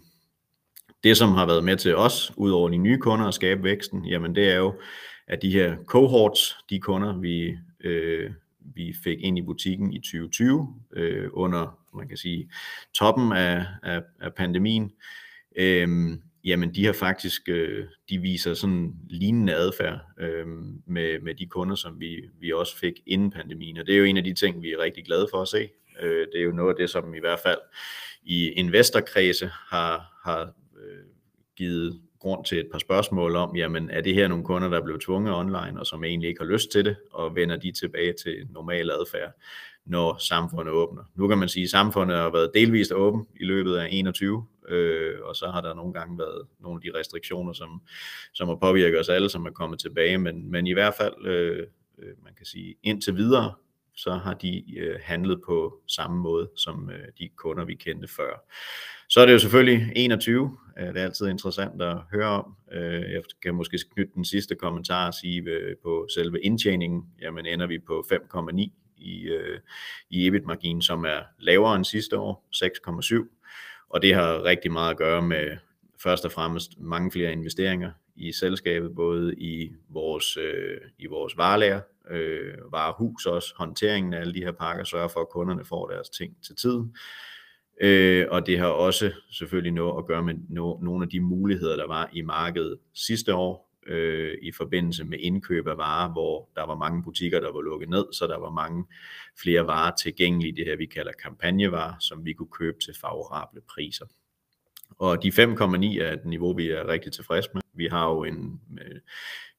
Det, 1.04 1.18
som 1.18 1.30
har 1.30 1.46
været 1.46 1.64
med 1.64 1.78
til 1.78 1.96
os, 1.96 2.32
ud 2.38 2.52
over 2.52 2.70
de 2.70 2.78
nye 2.78 2.98
kunder 2.98 3.26
at 3.26 3.34
skabe 3.34 3.64
væksten, 3.64 4.06
jamen 4.06 4.36
det 4.36 4.50
er 4.50 4.56
jo, 4.56 4.74
at 5.28 5.42
de 5.42 5.52
her 5.52 5.76
cohorts, 5.86 6.58
de 6.70 6.80
kunder, 6.80 7.20
vi, 7.20 7.58
øh, 7.80 8.32
vi 8.60 8.94
fik 9.04 9.18
ind 9.20 9.38
i 9.38 9.42
butikken 9.42 9.94
i 9.94 10.00
2020, 10.00 10.76
øh, 10.94 11.30
under, 11.34 11.80
man 11.96 12.08
kan 12.08 12.18
sige, 12.18 12.50
toppen 12.94 13.32
af, 13.32 13.66
af, 13.84 14.02
af 14.22 14.34
pandemien, 14.34 14.92
øh, 15.56 16.18
jamen 16.44 16.76
de 16.76 16.86
har 16.86 16.94
faktisk, 16.94 17.50
øh, 17.50 17.86
de 18.10 18.18
viser 18.18 18.54
sådan 18.54 18.96
lignende 19.10 19.54
adfærd 19.54 20.00
øh, 20.20 20.48
med, 20.86 21.22
med 21.22 21.36
de 21.36 21.46
kunder, 21.46 21.76
som 21.76 22.00
vi, 22.00 22.30
vi 22.40 22.54
også 22.54 22.78
fik 22.78 22.94
inden 23.06 23.32
pandemien, 23.32 23.78
og 23.78 23.86
det 23.86 23.94
er 23.94 24.00
jo 24.00 24.06
en 24.06 24.18
af 24.18 24.24
de 24.24 24.34
ting, 24.34 24.62
vi 24.62 24.72
er 24.72 24.80
rigtig 24.80 25.06
glade 25.06 25.28
for 25.32 25.42
at 25.42 25.48
se. 25.48 25.70
Øh, 26.02 26.28
det 26.32 26.40
er 26.40 26.44
jo 26.44 26.52
noget 26.52 26.70
af 26.70 26.76
det, 26.76 26.90
som 26.90 27.16
i 27.16 27.20
hvert 27.20 27.40
fald 27.40 27.60
i 28.24 28.50
investorkredse 28.50 29.48
har, 29.48 30.22
har 30.24 30.42
øh, 30.78 31.06
givet 31.58 32.02
grund 32.20 32.46
til 32.46 32.60
et 32.60 32.68
par 32.72 32.80
spørgsmål 32.80 33.36
om, 33.36 33.56
jamen 33.56 33.90
er 33.90 34.02
det 34.02 34.14
her 34.14 34.28
nogle 34.28 34.44
kunder, 34.44 34.70
der 34.70 34.80
er 34.80 34.84
blevet 34.84 35.02
tvunget 35.02 35.36
online, 35.36 35.80
og 35.80 35.86
som 35.86 36.04
egentlig 36.04 36.30
ikke 36.30 36.42
har 36.42 36.52
lyst 36.52 36.72
til 36.72 36.86
det, 36.86 36.96
og 37.12 37.36
vender 37.36 37.58
de 37.58 37.72
tilbage 37.72 38.14
til 38.24 38.48
normal 38.50 38.92
adfærd, 38.92 39.32
når 39.86 40.18
samfundet 40.20 40.74
åbner. 40.74 41.04
Nu 41.16 41.28
kan 41.28 41.38
man 41.38 41.50
sige, 41.50 41.64
at 41.64 41.70
samfundet 41.70 42.18
har 42.18 42.30
været 42.32 42.52
delvist 42.54 42.92
åben 42.92 43.28
i 43.40 43.44
løbet 43.44 43.76
af 43.76 43.88
21, 43.92 44.46
øh, 44.68 45.16
og 45.24 45.36
så 45.36 45.48
har 45.48 45.62
der 45.62 45.74
nogle 45.74 45.94
gange 45.94 46.18
været 46.18 46.48
nogle 46.60 46.78
af 46.78 46.92
de 46.92 47.00
restriktioner, 47.00 47.54
som, 47.54 47.82
som 48.34 48.48
har 48.48 48.56
påvirket 48.56 49.00
os 49.00 49.10
alle, 49.10 49.30
som 49.30 49.46
er 49.46 49.52
kommet 49.52 49.80
tilbage, 49.80 50.18
men, 50.18 50.52
men 50.52 50.68
i 50.68 50.74
hvert 50.74 50.94
fald, 50.94 51.26
øh, 51.26 51.68
øh 52.00 52.14
man 52.24 52.34
kan 52.38 52.46
sige, 52.46 52.76
indtil 52.84 53.16
videre, 53.16 53.54
så 54.04 54.12
har 54.12 54.34
de 54.34 54.64
øh, 54.78 55.00
handlet 55.04 55.42
på 55.46 55.82
samme 55.88 56.18
måde 56.18 56.50
som 56.56 56.90
øh, 56.90 57.08
de 57.20 57.30
kunder, 57.36 57.66
vi 57.66 57.76
kendte 57.76 58.08
før. 58.08 58.46
Så 59.10 59.22
er 59.22 59.26
det 59.26 59.34
jo 59.34 59.40
selvfølgelig 59.40 59.92
21. 59.96 60.58
Øh, 60.80 60.88
det 60.88 60.98
er 60.98 61.04
altid 61.04 61.28
interessant 61.28 61.82
at 61.82 61.98
høre 62.12 62.28
om. 62.28 62.56
Øh, 62.72 63.12
jeg 63.12 63.24
kan 63.44 63.56
måske 63.56 63.80
knytte 63.94 64.12
den 64.16 64.26
sidste 64.26 64.56
kommentar 64.56 65.08
og 65.08 65.14
sige 65.14 65.42
øh, 65.42 65.76
på 65.84 66.08
selve 66.16 66.42
indtjeningen, 66.42 67.04
jamen 67.22 67.46
ender 67.46 67.68
vi 67.68 67.80
på 67.80 68.06
5,9 68.14 68.70
i, 68.98 69.22
øh, 69.22 69.60
i 70.10 70.28
EBIT-margin, 70.28 70.82
som 70.82 71.06
er 71.06 71.20
lavere 71.40 71.76
end 71.76 71.86
sidste 71.86 72.18
år, 72.18 72.48
6,7. 72.56 73.88
Og 73.90 74.02
det 74.02 74.14
har 74.14 74.44
rigtig 74.44 74.72
meget 74.72 74.92
at 74.92 74.98
gøre 74.98 75.22
med 75.22 75.58
først 76.04 76.26
og 76.26 76.32
fremmest 76.32 76.80
mange 76.80 77.12
flere 77.12 77.32
investeringer 77.32 77.92
i 78.16 78.32
selskabet, 78.32 78.96
både 78.96 79.36
i 79.36 79.72
vores, 79.90 80.38
øh, 80.38 80.78
i 81.00 81.06
vores 81.06 81.38
varelager, 81.38 81.82
øh, 82.10 82.54
varehus 82.72 83.26
også, 83.26 83.54
håndteringen 83.58 84.14
af 84.14 84.20
alle 84.20 84.34
de 84.34 84.44
her 84.44 84.52
pakker, 84.52 84.84
sørge 84.84 85.10
for, 85.10 85.20
at 85.20 85.30
kunderne 85.30 85.66
får 85.66 85.88
deres 85.88 86.10
ting 86.10 86.36
til 86.46 86.56
tiden. 86.56 86.96
Øh, 87.82 88.28
og 88.32 88.48
det 88.48 88.60
har 88.60 88.68
også 88.68 89.12
selvfølgelig 89.32 89.72
noget 89.72 89.98
at 89.98 90.06
gøre 90.06 90.24
med 90.24 90.34
no, 90.50 90.78
nogle 90.82 91.04
af 91.04 91.10
de 91.10 91.20
muligheder, 91.20 91.76
der 91.76 91.88
var 91.88 92.10
i 92.14 92.22
markedet 92.22 92.78
sidste 92.94 93.36
år, 93.36 93.72
øh, 93.88 94.38
i 94.42 94.52
forbindelse 94.52 95.04
med 95.04 95.18
indkøb 95.22 95.68
af 95.68 95.78
varer, 95.78 96.12
hvor 96.12 96.50
der 96.56 96.66
var 96.66 96.76
mange 96.76 97.04
butikker, 97.04 97.40
der 97.40 97.52
var 97.52 97.62
lukket 97.62 97.90
ned, 97.90 98.06
så 98.14 98.28
der 98.28 98.38
var 98.38 98.50
mange 98.50 98.86
flere 99.42 99.68
varer 99.68 99.96
tilgængelige, 99.96 100.56
det 100.56 100.66
her 100.66 100.76
vi 100.76 100.86
kalder 100.86 101.12
kampagnevarer, 101.24 101.94
som 102.00 102.26
vi 102.26 102.34
kunne 102.34 102.52
købe 102.52 102.78
til 102.80 102.94
favorable 103.02 103.62
priser. 103.62 104.06
Og 105.00 105.24
de 105.24 105.30
5,9 105.30 106.02
er 106.02 106.14
et 106.14 106.26
niveau, 106.26 106.54
vi 106.54 106.70
er 106.70 106.88
rigtig 106.88 107.12
tilfredse 107.12 107.50
med. 107.54 107.61
Vi 107.74 107.88
har 107.92 108.10
jo 108.10 108.24
en, 108.24 108.62
øh, 108.82 109.00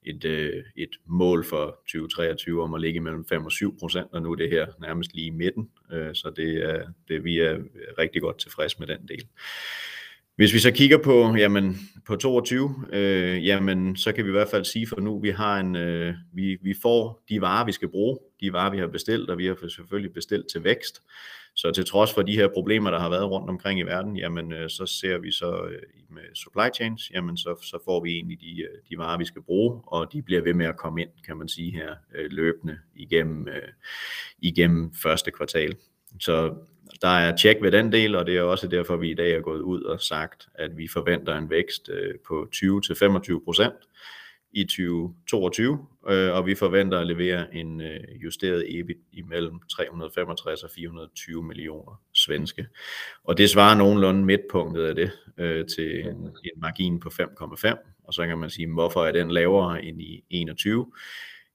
et, 0.03 0.25
øh, 0.25 0.65
et 0.77 0.91
mål 1.07 1.45
for 1.45 1.83
2023 1.87 2.63
om 2.63 2.75
at 2.75 2.81
ligge 2.81 3.01
mellem 3.01 3.25
5 3.29 3.45
og 3.45 3.53
7 3.53 3.79
procent, 3.79 4.09
og 4.13 4.23
nu 4.23 4.33
er 4.33 4.37
det 4.37 4.51
her 4.51 4.67
nærmest 4.81 5.15
lige 5.15 5.27
i 5.27 5.31
midten, 5.31 5.71
øh, 5.93 6.15
så 6.15 6.33
det 6.37 6.71
er, 6.71 6.87
det, 7.09 7.25
vi 7.25 7.39
er 7.39 7.59
rigtig 7.99 8.23
godt 8.23 8.39
tilfredse 8.39 8.77
med 8.79 8.87
den 8.87 9.09
del. 9.09 9.27
Hvis 10.37 10.55
vi 10.55 10.59
så 10.59 10.71
kigger 10.71 10.99
på, 10.99 11.35
jamen, 11.37 11.77
på 12.07 12.17
22, 12.17 12.75
øh, 12.93 13.47
jamen, 13.47 13.97
så 13.97 14.13
kan 14.13 14.25
vi 14.25 14.31
i 14.31 14.33
hvert 14.33 14.49
fald 14.49 14.65
sige 14.65 14.87
for 14.87 15.01
nu, 15.01 15.21
vi 15.21 15.31
har 15.31 15.61
en, 15.61 15.77
øh, 15.77 16.15
vi, 16.33 16.59
vi 16.63 16.75
får 16.83 17.25
de 17.29 17.41
varer, 17.41 17.67
vi 17.67 17.73
skal 17.73 17.89
bruge, 17.89 18.19
de 18.41 18.53
varer, 18.53 18.71
vi 18.71 18.79
har 18.79 18.87
bestilt, 18.87 19.31
og 19.31 19.39
vi 19.39 19.47
har 19.47 19.69
selvfølgelig 19.69 20.13
bestilt 20.13 20.47
til 20.53 20.65
vækst. 20.65 21.03
Så 21.55 21.71
til 21.71 21.85
trods 21.85 22.15
for 22.15 22.23
de 22.23 22.37
her 22.37 22.49
problemer, 22.49 22.91
der 22.91 22.99
har 22.99 23.11
været 23.11 23.31
rundt 23.31 23.51
omkring 23.51 23.81
i 23.81 23.83
verden, 23.83 24.17
jamen 24.17 24.53
øh, 24.53 24.71
så 24.71 24.87
ser 24.87 25.19
vi 25.19 25.33
så 25.33 25.65
øh, 25.65 25.83
med 26.15 26.35
supply 26.35 26.75
chains, 26.75 27.11
jamen 27.11 27.37
så, 27.37 27.57
så 27.63 27.79
får 27.85 28.03
vi 28.05 28.13
egentlig 28.13 28.41
de, 28.41 28.63
øh, 28.63 28.79
de 28.91 28.99
varer, 28.99 29.19
vi 29.19 29.25
skal 29.25 29.43
bruge, 29.43 29.81
og 29.87 30.13
de 30.13 30.23
bliver 30.23 30.43
ved 30.43 30.55
med 30.55 30.67
at 30.67 30.77
komme 30.77 31.03
ind, 31.03 31.11
kan 31.27 31.37
man 31.37 31.49
sige 31.49 31.73
her, 31.73 31.95
øh, 32.15 32.31
løbende 32.31 32.79
igennem, 32.95 33.49
øh, 33.49 33.69
igennem 34.39 34.93
første 35.03 35.31
kvartal. 35.31 35.77
Så 36.21 36.55
der 37.03 37.09
er 37.09 37.37
tjek 37.37 37.57
ved 37.63 37.73
den 37.73 37.93
del, 37.93 38.15
og 38.15 38.27
det 38.27 38.37
er 38.37 38.43
også 38.43 38.69
derfor, 38.69 38.97
vi 38.97 39.11
i 39.11 39.15
dag 39.15 39.33
er 39.33 39.41
gået 39.41 39.61
ud 39.61 39.83
og 39.83 40.01
sagt, 40.01 40.49
at 40.55 40.77
vi 40.77 40.89
forventer 40.89 41.37
en 41.37 41.51
vækst 41.51 41.91
på 42.27 42.49
20-25 42.55 43.45
procent 43.45 43.75
i 44.53 44.65
2022, 44.65 45.79
og 46.33 46.47
vi 46.47 46.55
forventer 46.55 46.99
at 46.99 47.07
levere 47.07 47.55
en 47.55 47.83
justeret 48.23 48.79
EBIT 48.79 48.97
imellem 49.13 49.61
365 49.71 50.63
og 50.63 50.71
420 50.71 51.43
millioner 51.43 52.01
svenske. 52.23 52.67
Og 53.25 53.39
det 53.39 53.51
svarer 53.51 53.77
nogenlunde 53.77 54.25
midtpunktet 54.25 54.85
af 54.85 54.95
det 54.95 55.11
øh, 55.39 55.67
til 55.67 56.01
en, 56.01 56.17
en 56.45 56.61
margin 56.61 57.01
på 57.01 57.09
5,5, 57.09 58.03
og 58.05 58.15
så 58.15 58.27
kan 58.27 58.39
man 58.39 58.51
sige, 58.51 58.73
hvorfor 58.73 59.05
er 59.07 59.13
den 59.13 59.31
lavere 59.31 59.85
end 59.85 60.03
i 60.03 60.25
21? 60.31 60.93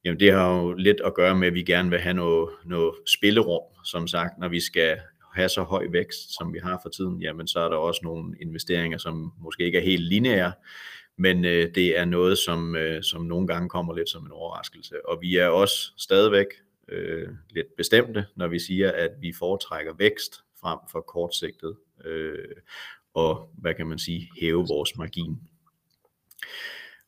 Jamen 0.03 0.19
det 0.19 0.31
har 0.31 0.55
jo 0.55 0.73
lidt 0.73 1.01
at 1.05 1.13
gøre 1.13 1.35
med, 1.35 1.47
at 1.47 1.53
vi 1.53 1.63
gerne 1.63 1.89
vil 1.89 1.99
have 1.99 2.13
noget, 2.13 2.49
noget 2.65 2.93
spillerum, 3.05 3.83
som 3.83 4.07
sagt, 4.07 4.39
når 4.39 4.47
vi 4.47 4.59
skal 4.59 4.97
have 5.33 5.49
så 5.49 5.63
høj 5.63 5.87
vækst, 5.91 6.37
som 6.37 6.53
vi 6.53 6.59
har 6.63 6.79
for 6.83 6.89
tiden, 6.89 7.21
jamen 7.21 7.47
så 7.47 7.59
er 7.59 7.69
der 7.69 7.77
også 7.77 8.01
nogle 8.03 8.35
investeringer, 8.41 8.97
som 8.97 9.33
måske 9.39 9.63
ikke 9.63 9.77
er 9.77 9.83
helt 9.83 10.03
lineære, 10.03 10.53
men 11.17 11.45
øh, 11.45 11.75
det 11.75 11.99
er 11.99 12.05
noget, 12.05 12.37
som, 12.37 12.75
øh, 12.75 13.03
som 13.03 13.21
nogle 13.21 13.47
gange 13.47 13.69
kommer 13.69 13.95
lidt 13.95 14.09
som 14.09 14.25
en 14.25 14.31
overraskelse. 14.31 15.05
Og 15.05 15.21
vi 15.21 15.37
er 15.37 15.47
også 15.47 15.91
stadigvæk 15.97 16.45
øh, 16.89 17.27
lidt 17.49 17.75
bestemte, 17.77 18.25
når 18.35 18.47
vi 18.47 18.59
siger, 18.59 18.91
at 18.91 19.11
vi 19.21 19.33
foretrækker 19.39 19.93
vækst 19.93 20.43
frem 20.61 20.79
for 20.91 21.01
kortsigtet 21.01 21.75
øh, 22.05 22.55
og, 23.13 23.49
hvad 23.57 23.73
kan 23.73 23.87
man 23.87 23.99
sige, 23.99 24.29
hæve 24.41 24.65
vores 24.67 24.97
margin. 24.97 25.41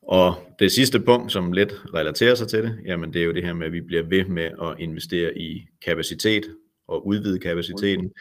Og 0.02 0.34
det 0.58 0.72
sidste 0.72 1.00
punkt, 1.00 1.32
som 1.32 1.52
lidt 1.52 1.72
relaterer 1.94 2.34
sig 2.34 2.48
til 2.48 2.62
det, 2.62 2.80
jamen 2.84 3.12
det 3.12 3.22
er 3.22 3.26
jo 3.26 3.32
det 3.32 3.44
her 3.44 3.54
med, 3.54 3.66
at 3.66 3.72
vi 3.72 3.80
bliver 3.80 4.02
ved 4.02 4.24
med 4.24 4.44
at 4.62 4.74
investere 4.78 5.38
i 5.38 5.66
kapacitet 5.84 6.56
og 6.88 7.06
udvide 7.06 7.38
kapaciteten. 7.38 8.12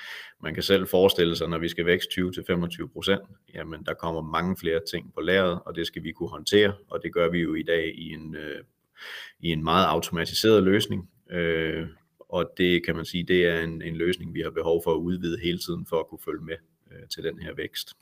Man 0.42 0.54
kan 0.54 0.64
selv 0.64 0.88
forestille 0.88 1.36
sig, 1.36 1.48
når 1.48 1.58
vi 1.58 1.68
skal 1.70 1.86
vækste 1.86 2.22
20-25%, 2.22 3.52
jamen 3.54 3.84
der 3.86 3.94
kommer 3.94 4.22
mange 4.22 4.58
flere 4.58 4.80
ting 4.92 5.14
på 5.14 5.22
lageret, 5.22 5.60
og 5.66 5.76
det 5.76 5.88
skal 5.88 6.04
vi 6.04 6.12
kunne 6.12 6.30
håndtere, 6.30 6.74
og 6.90 7.00
det 7.04 7.14
gør 7.14 7.30
vi 7.30 7.40
jo 7.40 7.56
i 7.56 7.64
dag 7.64 7.94
i 7.96 8.14
en, 8.14 8.36
øh, 8.36 8.64
i 9.40 9.48
en 9.50 9.64
meget 9.64 9.86
automatiseret 9.86 10.64
løsning. 10.64 11.10
Øh, 11.32 11.88
og 12.30 12.52
det 12.58 12.86
kan 12.86 12.96
man 12.96 13.06
sige, 13.06 13.24
det 13.24 13.46
er 13.46 13.62
en, 13.62 13.82
en 13.82 13.96
løsning, 13.96 14.34
vi 14.34 14.42
har 14.42 14.50
behov 14.50 14.84
for 14.84 14.92
at 14.92 14.98
udvide 14.98 15.40
hele 15.44 15.58
tiden 15.58 15.86
for 15.86 16.00
at 16.00 16.08
kunne 16.08 16.20
følge 16.26 16.44
med 16.44 16.56
øh, 16.92 17.08
til 17.10 17.24
den 17.24 17.40
her 17.40 17.54
vækst. 17.54 17.94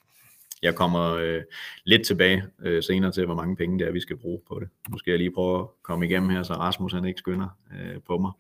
Jeg 0.61 0.75
kommer 0.75 1.13
øh, 1.13 1.41
lidt 1.83 2.05
tilbage 2.05 2.43
øh, 2.63 2.83
senere 2.83 3.11
til, 3.11 3.25
hvor 3.25 3.35
mange 3.35 3.55
penge 3.55 3.79
det 3.79 3.87
er, 3.87 3.91
vi 3.91 3.99
skal 3.99 4.17
bruge 4.17 4.41
på 4.47 4.59
det. 4.59 4.69
Nu 4.89 4.97
skal 4.97 5.11
jeg 5.11 5.19
lige 5.19 5.31
prøve 5.31 5.59
at 5.59 5.65
komme 5.83 6.05
igennem 6.05 6.29
her, 6.29 6.43
så 6.43 6.53
Rasmus 6.53 6.93
han 6.93 7.05
ikke 7.05 7.17
skynder 7.17 7.47
øh, 7.73 8.01
på 8.07 8.17
mig. 8.17 8.31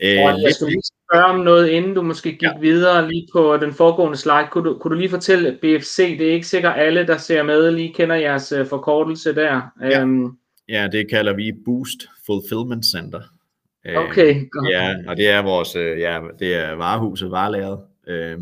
Øh, 0.00 0.14
jeg 0.14 0.52
skal 0.54 0.66
lige 0.66 0.82
spørge 0.82 1.24
om 1.24 1.40
noget, 1.40 1.68
inden 1.68 1.94
du 1.94 2.02
måske 2.02 2.30
gik 2.30 2.42
ja. 2.42 2.58
videre 2.60 3.08
lige 3.08 3.28
på 3.32 3.56
den 3.56 3.72
foregående 3.72 4.16
slide. 4.16 4.48
Kunne 4.50 4.70
du, 4.70 4.78
kunne 4.78 4.94
du 4.94 4.98
lige 4.98 5.10
fortælle, 5.10 5.58
BFC, 5.62 6.18
det 6.18 6.28
er 6.28 6.32
ikke 6.32 6.46
sikkert 6.46 6.78
alle, 6.78 7.06
der 7.06 7.16
ser 7.16 7.42
med, 7.42 7.70
lige 7.70 7.94
kender 7.94 8.16
jeres 8.16 8.52
uh, 8.52 8.66
forkortelse 8.66 9.34
der. 9.34 9.60
Ja. 9.82 10.02
Um, 10.02 10.38
ja, 10.68 10.88
det 10.92 11.10
kalder 11.10 11.34
vi 11.34 11.52
Boost 11.64 12.06
Fulfillment 12.26 12.84
Center. 12.86 13.20
Okay, 13.86 14.50
godt. 14.50 14.70
Ja, 14.70 14.96
og 15.06 15.16
det 15.16 15.28
er 15.28 15.42
vores, 15.42 15.76
øh, 15.76 16.00
ja, 16.00 16.20
det 16.38 16.54
er 16.54 16.72
varehuset, 16.72 17.30
varelageret, 17.30 17.80
øh, 18.06 18.38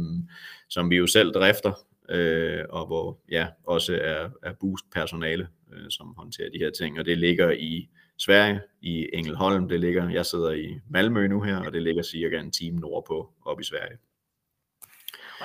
som 0.68 0.90
vi 0.90 0.96
jo 0.96 1.06
selv 1.06 1.32
drifter, 1.32 1.72
øh, 2.10 2.64
og 2.70 2.86
hvor 2.86 3.18
ja, 3.30 3.46
også 3.66 3.94
er, 3.94 4.28
er 4.42 4.52
Boost 4.60 4.84
personale, 4.94 5.48
øh, 5.72 5.90
som 5.90 6.14
håndterer 6.18 6.50
de 6.50 6.58
her 6.58 6.70
ting, 6.70 6.98
og 6.98 7.04
det 7.04 7.18
ligger 7.18 7.50
i 7.50 7.88
Sverige, 8.18 8.60
i 8.82 9.08
Engelholm, 9.12 9.68
det 9.68 9.80
ligger, 9.80 10.10
jeg 10.10 10.26
sidder 10.26 10.50
i 10.50 10.80
Malmø 10.90 11.26
nu 11.26 11.40
her, 11.40 11.56
og 11.56 11.72
det 11.72 11.82
ligger 11.82 12.02
cirka 12.02 12.38
en 12.38 12.50
time 12.50 12.80
nordpå 12.80 13.30
op 13.44 13.60
i 13.60 13.64
Sverige. 13.64 13.98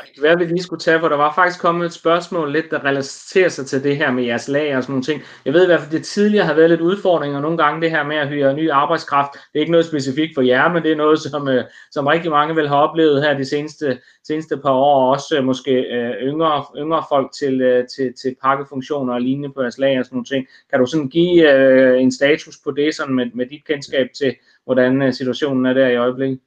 Det 0.06 0.14
kan 0.14 0.24
være, 0.24 0.32
at 0.32 0.40
vi 0.40 0.46
lige 0.46 0.64
skulle 0.64 0.80
tage, 0.80 1.00
for 1.00 1.10
der 1.10 1.16
var 1.16 1.34
faktisk 1.36 1.62
kommet 1.62 1.86
et 1.86 1.94
spørgsmål 1.94 2.54
lidt, 2.54 2.72
der 2.72 2.86
relaterer 2.86 3.50
sig 3.50 3.66
til 3.66 3.84
det 3.84 3.98
her 3.98 4.12
med 4.12 4.24
jeres 4.24 4.48
lager 4.48 4.78
og 4.78 4.84
sådan 4.84 4.92
nogle 4.94 5.04
ting. 5.04 5.22
Jeg 5.46 5.54
ved 5.54 5.64
i 5.64 5.66
hvert 5.66 5.80
fald, 5.80 5.88
at 5.88 5.98
det 5.98 6.06
tidligere 6.06 6.46
har 6.46 6.54
været 6.54 6.70
lidt 6.70 6.82
udfordringer, 6.82 7.42
nogle 7.42 7.58
gange 7.58 7.82
det 7.82 7.92
her 7.92 8.04
med 8.04 8.16
at 8.16 8.28
hyre 8.28 8.54
ny 8.54 8.72
arbejdskraft. 8.72 9.34
Det 9.34 9.56
er 9.56 9.60
ikke 9.60 9.72
noget 9.72 9.86
specifikt 9.86 10.32
for 10.36 10.42
jer, 10.42 10.74
men 10.74 10.84
det 10.84 10.92
er 10.92 10.96
noget, 10.96 11.20
som, 11.20 11.48
øh, 11.48 11.64
som 11.92 12.08
rigtig 12.08 12.32
mange 12.32 12.56
vil 12.56 12.68
have 12.68 12.80
oplevet 12.80 13.24
her 13.24 13.38
de 13.38 13.46
seneste, 13.46 14.00
seneste 14.24 14.58
par 14.58 14.72
år, 14.72 15.04
og 15.04 15.10
også 15.10 15.38
øh, 15.38 15.44
måske 15.44 15.72
øh, 15.72 16.12
yngre, 16.22 16.66
yngre 16.78 17.04
folk 17.10 17.32
til, 17.40 17.62
øh, 17.62 17.88
til, 17.88 18.14
til 18.22 18.36
pakkefunktioner 18.44 19.14
og 19.14 19.22
lignende 19.22 19.54
på 19.54 19.62
jeres 19.62 19.78
lager 19.78 20.00
og 20.00 20.06
sådan 20.06 20.16
nogle 20.16 20.26
ting. 20.26 20.48
Kan 20.70 20.80
du 20.80 20.86
sådan 20.86 21.10
give 21.10 22.00
en 22.00 22.12
status 22.12 22.58
på 22.64 22.72
det 22.72 22.96
sådan 22.96 23.16
med, 23.16 23.26
med 23.34 23.46
dit 23.46 23.66
kendskab 23.68 24.08
til, 24.18 24.36
hvordan 24.66 25.14
situationen 25.14 25.66
er 25.66 25.74
der 25.74 25.88
i 25.88 25.96
øjeblikket? 25.96 26.40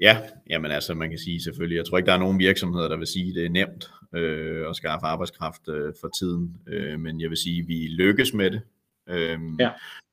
Ja, 0.00 0.18
jamen 0.50 0.70
altså 0.70 0.94
man 0.94 1.10
kan 1.10 1.18
sige 1.18 1.42
selvfølgelig, 1.42 1.76
jeg 1.76 1.86
tror 1.86 1.98
ikke 1.98 2.06
der 2.06 2.12
er 2.14 2.18
nogen 2.18 2.38
virksomheder, 2.38 2.88
der 2.88 2.96
vil 2.96 3.06
sige, 3.06 3.28
at 3.28 3.34
det 3.34 3.44
er 3.44 3.50
nemt 3.50 3.90
øh, 4.14 4.68
at 4.70 4.76
skaffe 4.76 5.06
arbejdskraft 5.06 5.68
øh, 5.68 5.94
for 6.00 6.08
tiden, 6.18 6.56
øh, 6.66 7.00
men 7.00 7.20
jeg 7.20 7.30
vil 7.30 7.38
sige, 7.38 7.62
at 7.62 7.68
vi 7.68 7.86
lykkes 7.88 8.34
med 8.34 8.50
det, 8.50 8.60
øh, 9.08 9.38
ja. 9.58 9.70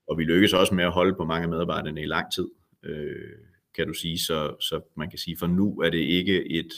og 0.08 0.18
vi 0.18 0.24
lykkes 0.24 0.54
også 0.54 0.76
med 0.76 0.84
at 0.84 0.92
holde 0.92 1.16
på 1.16 1.26
mange 1.26 1.48
medarbejderne 1.48 2.02
i 2.02 2.06
lang 2.06 2.34
tid, 2.34 2.48
øh, 2.84 3.32
kan 3.76 3.88
du 3.88 3.94
sige, 3.94 4.20
så, 4.20 4.56
så 4.60 4.82
man 4.96 5.10
kan 5.10 5.20
sige, 5.20 5.38
for 5.38 5.48
nu 5.48 5.80
er 5.80 5.90
det 5.90 5.98
ikke 5.98 6.52
et, 6.52 6.74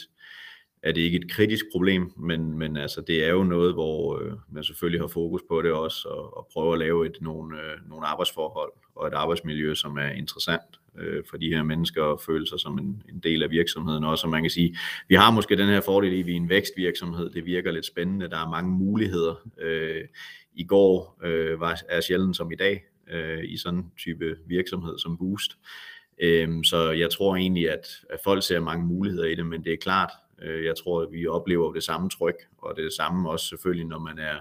er 0.86 0.92
det 0.92 1.00
ikke 1.00 1.16
et 1.16 1.30
kritisk 1.30 1.64
problem, 1.72 2.12
men, 2.16 2.58
men 2.58 2.76
altså, 2.76 3.00
det 3.00 3.24
er 3.24 3.30
jo 3.30 3.44
noget, 3.44 3.74
hvor 3.74 4.20
øh, 4.20 4.32
man 4.50 4.64
selvfølgelig 4.64 5.00
har 5.00 5.08
fokus 5.08 5.40
på 5.48 5.62
det 5.62 5.72
også, 5.72 6.08
og, 6.08 6.36
og 6.36 6.48
prøver 6.52 6.72
at 6.72 6.78
lave 6.78 7.06
et, 7.06 7.18
nogle, 7.20 7.56
øh, 7.56 7.88
nogle 7.88 8.06
arbejdsforhold 8.06 8.72
og 8.94 9.06
et 9.06 9.12
arbejdsmiljø, 9.12 9.74
som 9.74 9.96
er 9.96 10.08
interessant 10.08 10.80
øh, 10.98 11.22
for 11.30 11.36
de 11.36 11.48
her 11.48 11.62
mennesker 11.62 12.02
og 12.02 12.20
føle 12.20 12.46
sig 12.46 12.60
som 12.60 12.78
en, 12.78 13.02
en 13.08 13.18
del 13.18 13.42
af 13.42 13.50
virksomheden 13.50 14.04
også. 14.04 14.26
Og 14.26 14.30
man 14.30 14.42
kan 14.42 14.50
sige, 14.50 14.76
vi 15.08 15.14
har 15.14 15.30
måske 15.30 15.56
den 15.56 15.68
her 15.68 15.80
fordel 15.80 16.12
i, 16.12 16.20
at 16.20 16.26
vi 16.26 16.32
er 16.32 16.36
en 16.36 16.48
vækstvirksomhed. 16.48 17.30
Det 17.30 17.44
virker 17.44 17.70
lidt 17.70 17.86
spændende. 17.86 18.30
Der 18.30 18.38
er 18.38 18.50
mange 18.50 18.70
muligheder. 18.70 19.34
Øh, 19.60 20.04
I 20.54 20.64
går 20.64 21.18
øh, 21.24 21.60
var 21.60 21.80
er 21.88 22.00
sjældent 22.00 22.36
som 22.36 22.52
i 22.52 22.56
dag 22.56 22.84
øh, 23.10 23.44
i 23.44 23.56
sådan 23.56 23.78
en 23.78 23.92
type 23.98 24.36
virksomhed 24.46 24.98
som 24.98 25.18
Boost. 25.18 25.52
Øh, 26.22 26.48
så 26.64 26.90
jeg 26.90 27.10
tror 27.10 27.36
egentlig, 27.36 27.70
at, 27.70 27.86
at 28.10 28.18
folk 28.24 28.42
ser 28.42 28.60
mange 28.60 28.86
muligheder 28.86 29.26
i 29.26 29.34
det, 29.34 29.46
men 29.46 29.64
det 29.64 29.72
er 29.72 29.76
klart, 29.76 30.10
Øh, 30.42 30.64
jeg 30.64 30.76
tror, 30.76 31.02
at 31.02 31.12
vi 31.12 31.26
oplever 31.26 31.72
det 31.72 31.82
samme 31.82 32.10
tryk, 32.10 32.46
og 32.58 32.76
det 32.76 32.92
samme 32.92 33.30
også 33.30 33.46
selvfølgelig, 33.46 33.86
når 33.86 33.98
man 33.98 34.18
er 34.18 34.38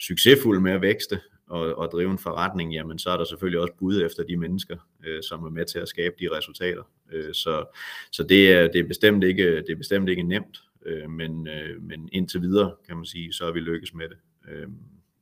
succesfuld 0.00 0.60
med 0.60 0.72
at 0.72 0.80
vækste, 0.80 1.20
og, 1.46 1.78
og 1.78 1.88
drive 1.92 2.10
en 2.10 2.18
forretning, 2.18 2.74
jamen 2.74 2.98
så 2.98 3.10
er 3.10 3.16
der 3.16 3.24
selvfølgelig 3.24 3.60
også 3.60 3.74
bud 3.78 4.02
efter 4.02 4.22
de 4.22 4.36
mennesker, 4.36 4.76
øh, 5.06 5.22
som 5.22 5.44
er 5.44 5.50
med 5.50 5.66
til 5.66 5.78
at 5.78 5.88
skabe 5.88 6.14
de 6.20 6.36
resultater. 6.36 6.82
Øh, 7.12 7.34
så 7.34 7.64
så 8.12 8.22
det, 8.22 8.52
er, 8.52 8.68
det, 8.68 8.80
er 8.80 8.88
bestemt 8.88 9.24
ikke, 9.24 9.56
det 9.56 9.70
er 9.70 9.76
bestemt 9.76 10.08
ikke 10.08 10.22
nemt, 10.22 10.58
øh, 10.86 11.10
men, 11.10 11.48
øh, 11.48 11.82
men 11.82 12.08
indtil 12.12 12.40
videre, 12.40 12.74
kan 12.86 12.96
man 12.96 13.06
sige, 13.06 13.32
så 13.32 13.44
er 13.44 13.52
vi 13.52 13.60
lykkes 13.60 13.94
med 13.94 14.08
det. 14.08 14.16
Øh, 14.48 14.68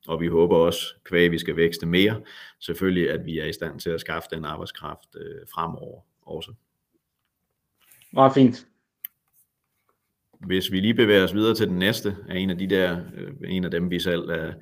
og 0.09 0.21
vi 0.21 0.27
håber 0.27 0.57
også, 0.57 0.95
kvæg 1.05 1.31
vi 1.31 1.39
skal 1.39 1.57
vækste 1.57 1.87
mere, 1.87 2.21
selvfølgelig 2.61 3.11
at 3.11 3.27
vi 3.27 3.39
er 3.39 3.47
i 3.47 3.53
stand 3.53 3.81
til 3.81 3.91
at 3.91 4.01
skaffe 4.01 4.29
den 4.33 4.45
arbejdskraft 4.45 5.17
øh, 5.17 5.41
fremover 5.55 6.01
også. 6.23 6.53
Meget 8.13 8.35
fint 8.35 8.67
hvis 10.47 10.73
vi 10.73 10.81
lige 10.81 10.95
bevæger 10.95 11.25
os 11.25 11.35
videre 11.35 11.55
til 11.55 11.69
den 11.69 11.79
næste, 11.79 12.17
er 12.29 12.35
en 12.35 12.51
af 12.51 12.59
de 12.59 12.67
der, 12.67 13.01
øh, 13.17 13.51
en 13.51 13.65
af 13.65 13.71
dem 13.71 13.91
vi 13.91 14.01
selv 14.01 14.29
er, 14.31 14.53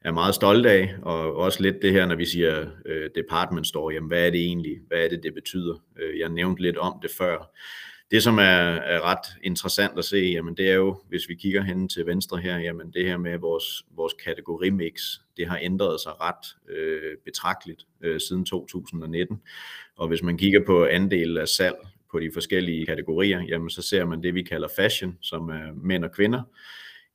er 0.00 0.12
meget 0.12 0.34
stolte 0.34 0.70
af, 0.70 0.94
og 1.02 1.36
også 1.36 1.62
lidt 1.62 1.82
det 1.82 1.92
her, 1.92 2.06
når 2.06 2.16
vi 2.16 2.24
siger 2.24 2.66
øh, 2.86 3.10
department 3.14 3.66
store, 3.66 3.94
jamen 3.94 4.08
hvad 4.08 4.26
er 4.26 4.30
det 4.30 4.40
egentlig, 4.40 4.76
hvad 4.88 4.98
er 4.98 5.08
det, 5.08 5.22
det 5.22 5.34
betyder? 5.34 5.74
Øh, 6.00 6.18
jeg 6.18 6.28
nævnte 6.28 6.62
lidt 6.62 6.76
om 6.76 6.98
det 7.02 7.10
før. 7.10 7.54
Det, 8.10 8.22
som 8.22 8.38
er, 8.38 8.42
er 8.42 9.00
ret 9.00 9.26
interessant 9.42 9.98
at 9.98 10.04
se, 10.04 10.16
jamen 10.16 10.56
det 10.56 10.70
er 10.70 10.74
jo, 10.74 11.02
hvis 11.08 11.28
vi 11.28 11.34
kigger 11.34 11.62
hen 11.62 11.88
til 11.88 12.06
venstre 12.06 12.38
her, 12.38 12.58
jamen 12.58 12.90
det 12.92 13.06
her 13.06 13.16
med 13.16 13.38
vores, 13.38 13.64
vores 13.96 14.12
kategorimix, 14.24 14.92
det 15.36 15.48
har 15.48 15.58
ændret 15.62 16.00
sig 16.00 16.12
ret 16.20 16.76
øh, 16.76 17.16
betragteligt 17.24 17.86
øh, 18.02 18.20
siden 18.20 18.44
2019. 18.44 19.40
Og 19.96 20.08
hvis 20.08 20.22
man 20.22 20.38
kigger 20.38 20.60
på 20.66 20.84
andel 20.84 21.38
af 21.38 21.48
salg 21.48 21.76
på 22.12 22.18
de 22.18 22.30
forskellige 22.34 22.86
kategorier, 22.86 23.42
jamen 23.48 23.70
så 23.70 23.82
ser 23.82 24.04
man 24.04 24.22
det, 24.22 24.34
vi 24.34 24.42
kalder 24.42 24.68
fashion, 24.76 25.18
som 25.20 25.48
er 25.48 25.72
mænd 25.82 26.04
og 26.04 26.12
kvinder. 26.12 26.42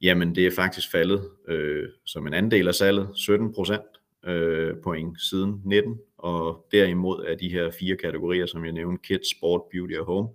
Jamen 0.02 0.36
det 0.36 0.48
er 0.48 0.52
faktisk 0.52 0.92
faldet 0.92 1.30
øh, 1.48 1.84
som 2.06 2.28
en 2.28 2.34
andel 2.34 2.68
af 2.68 2.76
salget, 2.76 3.10
17 3.16 3.54
procent 3.54 3.82
øh, 4.26 4.76
point 4.84 5.22
siden 5.22 5.62
19, 5.66 6.00
og 6.18 6.68
derimod 6.72 7.26
er 7.28 7.36
de 7.36 7.50
her 7.50 7.72
fire 7.80 7.96
kategorier, 7.96 8.46
som 8.46 8.66
jeg 8.66 8.74
nævnte, 8.74 9.02
kids, 9.04 9.38
sport, 9.38 9.62
beauty 9.72 9.94
og 9.94 10.06
home, 10.06 10.30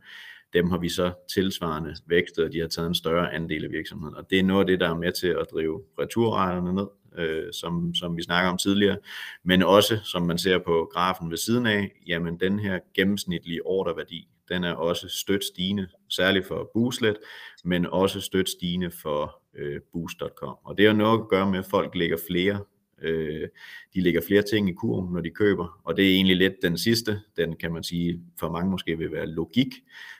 dem 0.53 0.71
har 0.71 0.79
vi 0.79 0.89
så 0.89 1.13
tilsvarende 1.35 1.95
vækstet, 2.07 2.45
og 2.45 2.53
de 2.53 2.61
har 2.61 2.69
taget 2.69 2.89
en 2.89 2.95
større 2.95 3.33
andel 3.33 3.65
af 3.65 3.71
virksomheden. 3.71 4.17
Og 4.17 4.31
det 4.31 4.39
er 4.39 4.43
noget 4.43 4.61
af 4.61 4.67
det, 4.67 4.81
der 4.81 4.91
er 4.91 4.97
med 4.97 5.13
til 5.13 5.29
at 5.29 5.47
drive 5.53 5.83
returraterne 5.99 6.75
ned, 6.75 6.87
øh, 7.19 7.53
som, 7.53 7.95
som 7.95 8.17
vi 8.17 8.23
snakker 8.23 8.51
om 8.51 8.59
tidligere, 8.59 8.97
men 9.45 9.63
også, 9.63 9.99
som 10.05 10.23
man 10.23 10.39
ser 10.39 10.59
på 10.59 10.91
grafen 10.93 11.31
ved 11.31 11.37
siden 11.37 11.67
af, 11.67 11.93
jamen 12.07 12.41
den 12.41 12.59
her 12.59 12.79
gennemsnitlige 12.95 13.67
orderværdi, 13.67 14.29
den 14.51 14.65
er 14.65 14.73
også 14.73 15.09
stødt 15.09 15.45
stigende, 15.45 15.89
særligt 16.09 16.47
for 16.47 16.71
Booslet, 16.75 17.17
men 17.65 17.87
også 17.87 18.21
stødt 18.21 18.49
stigende 18.49 18.91
for 18.91 19.43
øh, 19.55 19.81
Boost.com. 19.93 20.57
Og 20.65 20.79
det 20.79 20.87
har 20.87 20.93
noget 20.93 21.21
at 21.21 21.29
gøre 21.29 21.51
med, 21.51 21.59
at 21.59 21.67
folk 21.67 21.95
lægger 21.95 22.17
flere 22.29 22.61
øh, 23.03 23.49
de 23.95 24.01
lægger 24.01 24.21
flere 24.27 24.43
ting 24.43 24.69
i 24.69 24.73
kurven, 24.73 25.13
når 25.13 25.21
de 25.21 25.31
køber, 25.31 25.81
og 25.85 25.97
det 25.97 26.07
er 26.07 26.15
egentlig 26.15 26.37
lidt 26.37 26.55
den 26.63 26.79
sidste, 26.79 27.21
den 27.37 27.57
kan 27.57 27.73
man 27.73 27.83
sige, 27.83 28.21
for 28.41 28.51
mange 28.51 28.71
måske 28.71 28.99
vil 28.99 29.13
være 29.13 29.27
logik, 29.27 29.75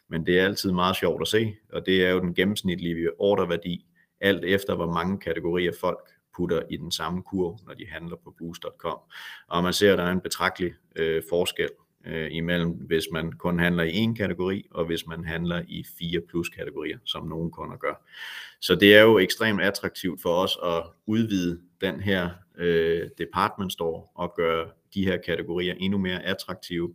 men 0.09 0.27
det 0.27 0.39
er 0.39 0.45
altid 0.45 0.73
meget 0.73 0.97
sjovt 0.97 1.23
at 1.23 1.29
se, 1.29 1.55
og 1.73 1.87
det 1.87 2.07
er 2.07 2.11
jo 2.11 2.21
den 2.21 2.35
gennemsnitlige 2.35 3.21
orderværdi, 3.21 3.87
alt 4.21 4.45
efter 4.45 4.77
hvor 4.77 4.93
mange 4.93 5.19
kategorier 5.19 5.73
folk 5.81 6.09
putter 6.37 6.63
i 6.71 6.77
den 6.77 6.93
samme 6.93 7.23
kurv, 7.23 7.59
når 7.67 7.75
de 7.75 7.87
handler 7.89 8.17
på 8.25 8.35
boost.com. 8.39 8.99
Og 9.49 9.63
man 9.63 9.73
ser, 9.73 9.93
at 9.93 9.99
der 9.99 10.05
er 10.05 10.13
en 10.13 10.21
betragtelig 10.21 10.73
øh, 10.97 11.23
forskel 11.29 11.69
øh, 12.07 12.29
imellem, 12.31 12.71
hvis 12.71 13.05
man 13.13 13.33
kun 13.33 13.59
handler 13.59 13.83
i 13.83 13.95
en 13.95 14.15
kategori, 14.15 14.67
og 14.71 14.85
hvis 14.85 15.07
man 15.07 15.25
handler 15.25 15.63
i 15.69 15.85
fire 15.99 16.21
plus 16.21 16.49
kategorier, 16.49 16.99
som 17.05 17.27
nogle 17.27 17.51
kunder 17.51 17.77
gør. 17.77 18.07
Så 18.61 18.75
det 18.75 18.97
er 18.97 19.03
jo 19.03 19.19
ekstremt 19.19 19.61
attraktivt 19.61 20.23
for 20.23 20.35
os 20.35 20.59
at 20.65 20.83
udvide 21.07 21.61
den 21.81 22.01
her 22.01 22.31
øh, 22.59 23.09
department 23.19 23.73
store 23.73 24.03
og 24.15 24.35
gøre 24.37 24.71
de 24.95 25.05
her 25.05 25.17
kategorier 25.17 25.75
endnu 25.79 25.99
mere 25.99 26.23
attraktive, 26.23 26.95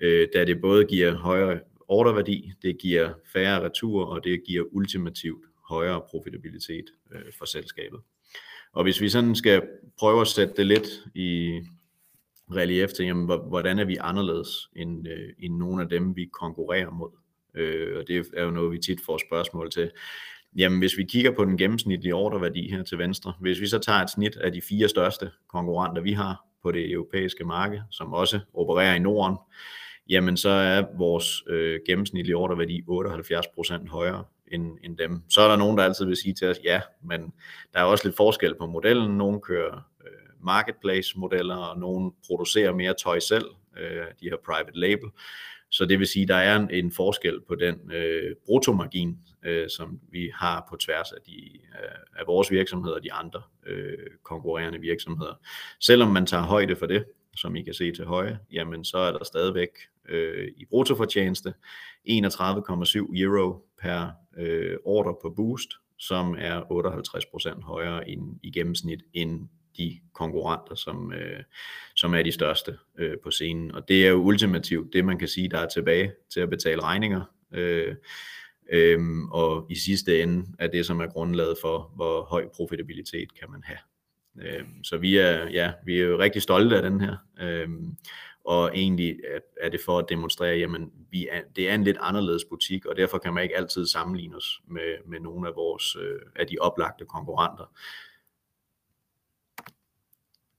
øh, 0.00 0.28
da 0.34 0.44
det 0.44 0.60
både 0.60 0.84
giver 0.84 1.14
højere 1.14 1.60
orderværdi, 1.88 2.52
det 2.62 2.78
giver 2.78 3.12
færre 3.32 3.64
returer, 3.64 4.06
og 4.06 4.24
det 4.24 4.44
giver 4.46 4.64
ultimativt 4.70 5.44
højere 5.68 6.02
profitabilitet 6.10 6.84
øh, 7.12 7.32
for 7.38 7.44
selskabet. 7.44 8.00
Og 8.72 8.82
hvis 8.82 9.00
vi 9.00 9.08
sådan 9.08 9.34
skal 9.34 9.62
prøve 9.98 10.20
at 10.20 10.26
sætte 10.26 10.54
det 10.56 10.66
lidt 10.66 10.88
i 11.14 11.60
relief 12.54 12.90
til, 12.90 13.06
jamen, 13.06 13.40
hvordan 13.48 13.78
er 13.78 13.84
vi 13.84 13.96
anderledes 14.00 14.68
end, 14.76 15.08
øh, 15.08 15.28
end 15.38 15.54
nogle 15.54 15.82
af 15.82 15.88
dem, 15.88 16.16
vi 16.16 16.24
konkurrerer 16.32 16.90
mod. 16.90 17.10
Øh, 17.54 17.98
og 17.98 18.08
det 18.08 18.26
er 18.36 18.44
jo 18.44 18.50
noget, 18.50 18.72
vi 18.72 18.78
tit 18.78 18.98
får 19.06 19.18
spørgsmål 19.28 19.70
til. 19.70 19.90
Jamen, 20.56 20.78
hvis 20.78 20.96
vi 20.96 21.04
kigger 21.04 21.30
på 21.30 21.44
den 21.44 21.56
gennemsnitlige 21.58 22.14
ordreværdi 22.14 22.70
her 22.70 22.82
til 22.82 22.98
venstre, 22.98 23.32
hvis 23.40 23.60
vi 23.60 23.66
så 23.66 23.78
tager 23.78 23.98
et 23.98 24.10
snit 24.10 24.36
af 24.36 24.52
de 24.52 24.62
fire 24.68 24.88
største 24.88 25.30
konkurrenter, 25.48 26.02
vi 26.02 26.12
har 26.12 26.44
på 26.62 26.72
det 26.72 26.90
europæiske 26.90 27.44
marked, 27.44 27.80
som 27.90 28.12
også 28.12 28.40
opererer 28.54 28.94
i 28.94 28.98
Norden, 28.98 29.36
jamen 30.08 30.36
så 30.36 30.48
er 30.48 30.84
vores 30.98 31.42
øh, 31.46 31.80
gennemsnitlige 31.86 32.36
ordreværdi 32.36 32.82
78% 32.90 33.88
højere 33.88 34.24
end, 34.52 34.78
end 34.84 34.96
dem. 34.96 35.22
Så 35.28 35.40
er 35.40 35.48
der 35.48 35.56
nogen, 35.56 35.78
der 35.78 35.84
altid 35.84 36.04
vil 36.06 36.16
sige 36.16 36.34
til 36.34 36.48
os, 36.48 36.56
ja, 36.64 36.80
men 37.04 37.32
der 37.74 37.80
er 37.80 37.84
også 37.84 38.08
lidt 38.08 38.16
forskel 38.16 38.54
på 38.54 38.66
modellen. 38.66 39.18
Nogle 39.18 39.40
kører 39.40 39.80
marketplace-modeller, 40.52 41.56
og 41.56 41.78
nogle 41.78 42.12
producerer 42.26 42.72
mere 42.74 42.94
tøj 43.04 43.18
selv, 43.18 43.48
øh, 43.76 44.06
de 44.20 44.28
her 44.30 44.36
private 44.46 44.78
label. 44.78 45.08
Så 45.70 45.84
det 45.84 45.98
vil 45.98 46.06
sige, 46.06 46.22
at 46.22 46.28
der 46.28 46.34
er 46.34 46.56
en, 46.56 46.70
en 46.70 46.92
forskel 46.92 47.40
på 47.48 47.54
den 47.54 47.92
øh, 47.92 48.36
bruttomargin, 48.46 49.18
øh, 49.44 49.68
som 49.70 50.00
vi 50.10 50.30
har 50.34 50.66
på 50.70 50.76
tværs 50.76 51.12
af, 51.12 51.20
de, 51.26 51.38
øh, 51.54 52.20
af 52.20 52.26
vores 52.26 52.50
virksomheder 52.50 52.96
og 52.96 53.02
de 53.02 53.12
andre 53.12 53.42
øh, 53.66 54.10
konkurrerende 54.22 54.78
virksomheder. 54.78 55.34
Selvom 55.80 56.08
man 56.08 56.26
tager 56.26 56.42
højde 56.42 56.76
for 56.76 56.86
det, 56.86 57.04
som 57.36 57.56
I 57.56 57.62
kan 57.62 57.74
se 57.74 57.92
til 57.92 58.04
højre, 58.04 58.38
jamen 58.52 58.84
så 58.84 58.98
er 58.98 59.12
der 59.12 59.24
stadigvæk 59.24 59.70
øh, 60.08 60.48
i 60.56 60.64
bruttofortjeneste 60.64 61.54
31,7 62.10 63.20
euro 63.20 63.66
per 63.82 64.10
øh, 64.38 64.76
ordre 64.84 65.14
på 65.22 65.30
Boost, 65.36 65.70
som 65.98 66.36
er 66.38 66.60
58% 67.58 67.62
højere 67.62 68.08
end, 68.08 68.40
i 68.42 68.50
gennemsnit 68.50 69.02
end 69.12 69.48
de 69.78 69.98
konkurrenter, 70.12 70.74
som, 70.74 71.12
øh, 71.12 71.42
som 71.96 72.14
er 72.14 72.22
de 72.22 72.32
største 72.32 72.78
øh, 72.98 73.16
på 73.22 73.30
scenen. 73.30 73.74
Og 73.74 73.88
det 73.88 74.06
er 74.06 74.10
jo 74.10 74.16
ultimativt 74.16 74.92
det, 74.92 75.04
man 75.04 75.18
kan 75.18 75.28
sige, 75.28 75.48
der 75.48 75.58
er 75.58 75.68
tilbage 75.68 76.12
til 76.32 76.40
at 76.40 76.50
betale 76.50 76.82
regninger. 76.82 77.22
Øh, 77.54 77.94
øh, 78.72 79.00
og 79.30 79.66
i 79.70 79.74
sidste 79.74 80.22
ende 80.22 80.46
er 80.58 80.66
det, 80.66 80.86
som 80.86 81.00
er 81.00 81.06
grundlaget 81.06 81.56
for, 81.60 81.92
hvor 81.96 82.22
høj 82.22 82.48
profitabilitet 82.54 83.38
kan 83.38 83.50
man 83.50 83.62
have. 83.64 83.78
Øh, 84.40 84.64
så 84.82 84.98
vi 84.98 85.16
er, 85.16 85.48
ja, 85.50 85.72
vi 85.84 86.00
er 86.00 86.04
jo 86.04 86.18
rigtig 86.18 86.42
stolte 86.42 86.76
af 86.76 86.82
den 86.82 87.00
her. 87.00 87.16
Øh, 87.40 87.68
og 88.44 88.70
egentlig 88.74 89.16
er 89.60 89.68
det 89.68 89.80
for 89.84 89.98
at 89.98 90.06
demonstrere, 90.08 90.58
jamen 90.58 90.92
vi 91.10 91.28
er, 91.30 91.40
det 91.56 91.70
er 91.70 91.74
en 91.74 91.84
lidt 91.84 91.96
anderledes 92.00 92.44
butik, 92.44 92.86
og 92.86 92.96
derfor 92.96 93.18
kan 93.18 93.34
man 93.34 93.42
ikke 93.42 93.56
altid 93.56 93.86
sammenligne 93.86 94.36
os 94.36 94.60
med, 94.66 94.96
med 95.06 95.20
nogle 95.20 95.48
af 95.48 95.54
vores 95.56 95.96
øh, 95.96 96.20
af 96.36 96.46
de 96.46 96.56
oplagte 96.60 97.04
konkurrenter. 97.04 97.72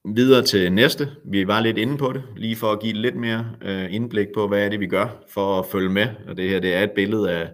Videre 0.05 0.43
til 0.43 0.73
næste. 0.73 1.07
Vi 1.25 1.47
var 1.47 1.61
lidt 1.61 1.77
inde 1.77 1.97
på 1.97 2.13
det, 2.13 2.23
lige 2.35 2.55
for 2.55 2.71
at 2.71 2.79
give 2.79 2.93
lidt 2.93 3.15
mere 3.15 3.55
øh, 3.61 3.93
indblik 3.93 4.27
på, 4.35 4.47
hvad 4.47 4.65
er 4.65 4.69
det, 4.69 4.79
vi 4.79 4.87
gør 4.87 5.23
for 5.29 5.59
at 5.59 5.65
følge 5.65 5.89
med. 5.89 6.07
Og 6.27 6.37
det 6.37 6.49
her 6.49 6.59
det 6.59 6.73
er 6.73 6.83
et 6.83 6.91
billede 6.91 7.31
af 7.31 7.51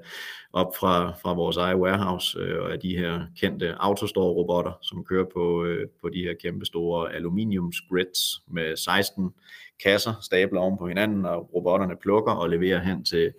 op 0.53 0.75
fra, 0.79 1.11
fra 1.21 1.33
vores 1.33 1.57
eget 1.57 1.77
warehouse 1.77 2.39
øh, 2.39 2.63
og 2.63 2.73
af 2.73 2.79
de 2.79 2.97
her 2.97 3.21
kendte 3.39 3.75
autostore-robotter, 3.79 4.71
som 4.81 5.05
kører 5.05 5.25
på, 5.33 5.65
øh, 5.65 5.87
på 6.01 6.09
de 6.09 6.23
her 6.23 6.33
kæmpe 6.41 6.65
store 6.65 7.13
aluminiumsgrids 7.13 8.41
med 8.47 8.77
16 8.77 9.29
kasser 9.83 10.13
stabler 10.21 10.59
oven 10.59 10.77
på 10.77 10.87
hinanden, 10.87 11.25
og 11.25 11.53
robotterne 11.53 11.95
plukker 12.01 12.31
og 12.31 12.49
leverer 12.49 12.79
hen 12.79 13.05
til, 13.05 13.31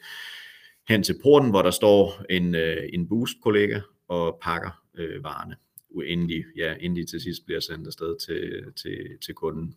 hen 0.88 1.02
til 1.02 1.16
porten, 1.22 1.50
hvor 1.50 1.62
der 1.62 1.70
står 1.70 2.22
en, 2.30 2.54
øh, 2.54 2.82
en 2.92 3.08
boost-kollega 3.08 3.80
og 4.08 4.38
pakker 4.42 4.82
øh, 4.94 5.24
varerne 5.24 5.56
inden 6.02 6.28
de, 6.28 6.44
ja, 6.56 6.74
inden 6.80 6.96
de 6.96 7.10
til 7.10 7.20
sidst 7.20 7.46
bliver 7.46 7.60
sendt 7.60 7.86
afsted 7.86 8.16
til, 8.26 8.62
til, 8.82 8.98
til 9.24 9.34
kunden. 9.34 9.74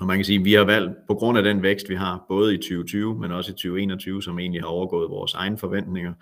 Og 0.00 0.06
man 0.06 0.16
kan 0.16 0.24
sige, 0.24 0.38
at 0.38 0.44
vi 0.44 0.52
har 0.52 0.64
valgt, 0.64 0.92
på 1.08 1.14
grund 1.14 1.38
af 1.38 1.44
den 1.44 1.62
vækst, 1.62 1.88
vi 1.88 1.94
har, 1.94 2.24
både 2.28 2.54
i 2.54 2.56
2020, 2.56 3.18
men 3.18 3.32
også 3.32 3.50
i 3.50 3.54
2021, 3.54 4.22
som 4.22 4.38
egentlig 4.38 4.62
har 4.62 4.68
overgået 4.68 5.10
vores 5.10 5.34
egne 5.34 5.58
forventninger, 5.58 6.12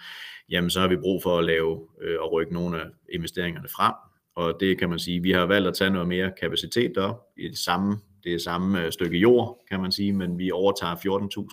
jamen 0.48 0.70
så 0.70 0.80
har 0.80 0.88
vi 0.88 0.96
brug 0.96 1.22
for 1.22 1.38
at 1.38 1.44
lave 1.44 1.88
øh, 2.02 2.16
og 2.20 2.32
rykke 2.32 2.52
nogle 2.52 2.80
af 2.80 2.86
investeringerne 3.12 3.68
frem. 3.68 3.94
Og 4.34 4.56
det 4.60 4.78
kan 4.78 4.88
man 4.88 4.98
sige, 4.98 5.22
vi 5.22 5.30
har 5.30 5.46
valgt 5.46 5.68
at 5.68 5.74
tage 5.74 5.90
noget 5.90 6.08
mere 6.08 6.32
kapacitet 6.40 6.98
op 6.98 7.20
i 7.36 7.48
det 7.48 7.58
samme, 7.58 7.96
det 8.24 8.34
er 8.34 8.38
samme 8.38 8.84
øh, 8.84 8.92
stykke 8.92 9.18
jord, 9.18 9.64
kan 9.70 9.80
man 9.80 9.92
sige, 9.92 10.12
men 10.12 10.38
vi 10.38 10.50
overtager 10.50 10.94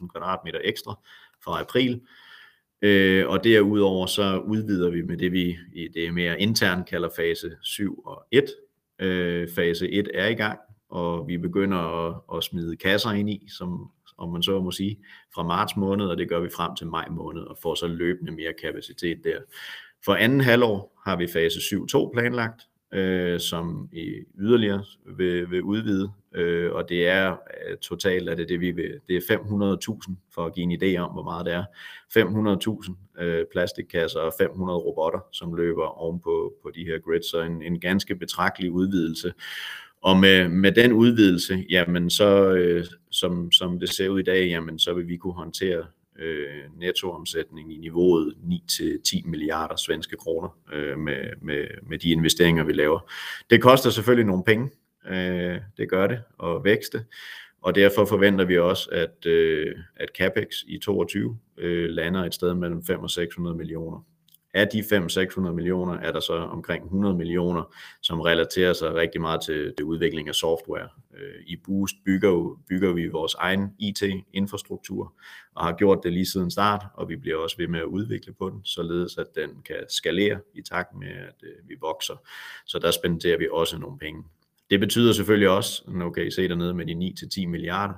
14.000 0.02 0.08
kvadratmeter 0.08 0.60
ekstra 0.64 1.00
fra 1.44 1.62
april, 1.62 2.02
Øh, 2.82 3.28
og 3.28 3.44
derudover 3.44 4.06
så 4.06 4.38
udvider 4.38 4.90
vi 4.90 5.02
med 5.02 5.18
det, 5.18 5.32
vi 5.32 5.58
i 5.74 5.88
det 5.88 6.14
mere 6.14 6.42
internt 6.42 6.90
kalder 6.90 7.10
fase 7.16 7.52
7 7.62 8.02
og 8.06 8.26
1. 8.32 8.46
Øh, 9.00 9.48
fase 9.56 9.90
1 9.90 10.08
er 10.14 10.28
i 10.28 10.34
gang, 10.34 10.60
og 10.90 11.28
vi 11.28 11.38
begynder 11.38 11.78
at, 12.08 12.22
at 12.38 12.44
smide 12.44 12.78
kasser 12.78 13.12
ind 13.12 13.30
i, 13.30 13.48
som 13.58 13.92
om 14.18 14.32
man 14.32 14.44
så 14.44 14.62
må 14.62 14.72
sige, 14.72 15.00
fra 15.36 15.44
marts 15.44 15.76
måned, 15.78 16.06
og 16.06 16.18
det 16.18 16.30
gør 16.30 16.40
vi 16.40 16.50
frem 16.56 16.76
til 16.76 16.88
maj 16.88 17.08
måned, 17.12 17.42
og 17.42 17.58
får 17.62 17.76
så 17.76 17.88
løbende 17.88 18.32
mere 18.32 18.54
kapacitet 18.62 19.24
der. 19.24 19.40
For 20.06 20.14
anden 20.16 20.42
halvår 20.42 21.02
har 21.06 21.16
vi 21.16 21.28
fase 21.28 21.60
7.2 21.60 22.12
planlagt, 22.14 22.62
øh, 22.92 23.40
som 23.40 23.90
i 23.94 24.16
yderligere 24.40 24.84
vil, 25.18 25.52
vil 25.52 25.64
udvide, 25.64 26.12
øh, 26.36 26.72
og 26.72 26.90
det 26.90 27.08
er 27.08 27.32
øh, 27.32 27.78
totalt 27.78 28.30
er 28.30 28.36
det 28.36 28.50
det 28.50 28.60
vi 28.60 28.72
vil, 28.72 29.00
det 29.08 29.16
er 29.16 29.38
500.000 30.08 30.16
for 30.34 30.46
at 30.46 30.54
give 30.54 30.64
en 30.64 30.82
idé 30.84 30.98
om 30.98 31.12
hvor 31.12 31.24
meget 31.24 31.46
det 31.46 31.54
er. 31.54 31.64
500.000 33.20 33.24
øh, 33.24 33.46
plastikkasser 33.52 34.20
og 34.20 34.34
500 34.38 34.80
robotter, 34.80 35.20
som 35.32 35.54
løber 35.54 35.86
oven 35.86 36.20
på, 36.20 36.54
på 36.64 36.72
de 36.76 36.86
her 36.86 37.00
grids, 37.00 37.32
så 37.32 37.42
en, 37.42 37.62
en 37.62 37.80
ganske 37.80 38.16
betragtelig 38.16 38.72
udvidelse. 38.72 39.34
Og 40.02 40.18
med, 40.18 40.50
med 40.50 40.72
den 40.72 40.94
udvidelse, 40.94 41.66
jamen 41.70 42.10
så, 42.10 42.54
øh, 42.54 42.86
som, 43.12 43.52
som 43.52 43.80
det 43.80 43.90
ser 43.90 44.10
ud 44.10 44.20
i 44.20 44.24
dag, 44.24 44.48
jamen 44.48 44.80
så 44.80 44.94
vil 44.94 45.08
vi 45.08 45.18
kunne 45.18 45.34
håndtere 45.34 45.86
øh, 46.20 46.64
nettoomsætning 46.78 47.74
i 47.74 47.78
niveauet 47.78 48.36
9-10 48.44 49.30
milliarder 49.30 49.76
svenske 49.76 50.16
kroner 50.16 50.58
øh, 50.74 50.98
med, 50.98 51.30
med, 51.42 51.68
med 51.84 52.00
de 52.00 52.10
investeringer, 52.10 52.64
vi 52.64 52.74
laver. 52.74 53.12
Det 53.50 53.62
koster 53.62 53.90
selvfølgelig 53.90 54.26
nogle 54.26 54.44
penge, 54.44 54.70
øh, 55.08 55.60
det 55.78 55.90
gør 55.90 56.08
det, 56.08 56.20
og 56.38 56.64
vækste, 56.64 57.06
og 57.62 57.76
derfor 57.76 58.06
forventer 58.06 58.46
vi 58.46 58.58
også, 58.58 58.90
at, 58.92 59.26
øh, 59.26 59.76
at 59.96 60.10
CAPEX 60.18 60.48
i 60.68 60.78
22 60.78 61.38
øh, 61.58 61.90
lander 61.90 62.26
et 62.26 62.34
sted 62.34 62.54
mellem 62.54 62.84
5 62.84 63.00
og 63.00 63.10
600 63.10 63.58
millioner. 63.58 64.06
Af 64.54 64.68
de 64.68 64.80
500-600 64.80 65.40
millioner 65.52 65.94
er 65.94 66.12
der 66.12 66.20
så 66.20 66.34
omkring 66.34 66.84
100 66.84 67.16
millioner, 67.16 67.76
som 68.02 68.22
relaterer 68.22 68.74
sig 68.74 68.96
rigtig 68.96 69.22
meget 69.22 69.42
til 69.42 69.74
det 69.78 69.84
udvikling 69.84 70.28
af 70.28 70.36
software. 70.36 70.90
Øh, 71.18 71.44
I 71.48 71.56
Boost 71.56 71.96
bygger, 72.06 72.60
bygger 72.70 72.94
vi 72.94 73.08
vores 73.08 73.36
egen 73.36 73.70
IT-infrastruktur, 73.80 75.14
og 75.56 75.66
har 75.66 75.76
gjort 75.76 76.00
det 76.04 76.14
lige 76.14 76.26
siden 76.26 76.52
start, 76.52 76.86
og 76.94 77.10
vi 77.10 77.16
bliver 77.16 77.38
også 77.38 77.58
ved 77.58 77.68
med 77.68 77.80
at 77.80 77.86
udvikle 77.86 78.34
på 78.34 78.50
den, 78.50 78.66
således 78.66 79.18
at 79.18 79.28
den 79.36 79.50
kan 79.66 79.86
skalere 79.90 80.40
i 80.54 80.62
takt 80.62 80.96
med, 81.00 81.08
at 81.08 81.44
øh, 81.44 81.70
vi 81.70 81.76
vokser. 81.82 82.16
Så 82.66 82.80
der 82.80 82.92
spenderer 82.92 83.38
vi 83.38 83.48
også 83.52 83.78
nogle 83.78 83.98
penge. 83.98 84.24
Det 84.70 84.80
betyder 84.80 85.14
selvfølgelig 85.14 85.50
også, 85.50 85.84
nu 85.88 86.12
kan 86.12 86.28
I 86.28 86.32
se 86.32 86.48
dernede 86.48 86.74
med 86.74 86.86
de 86.86 87.14
9-10 87.44 87.48
milliarder, 87.48 87.94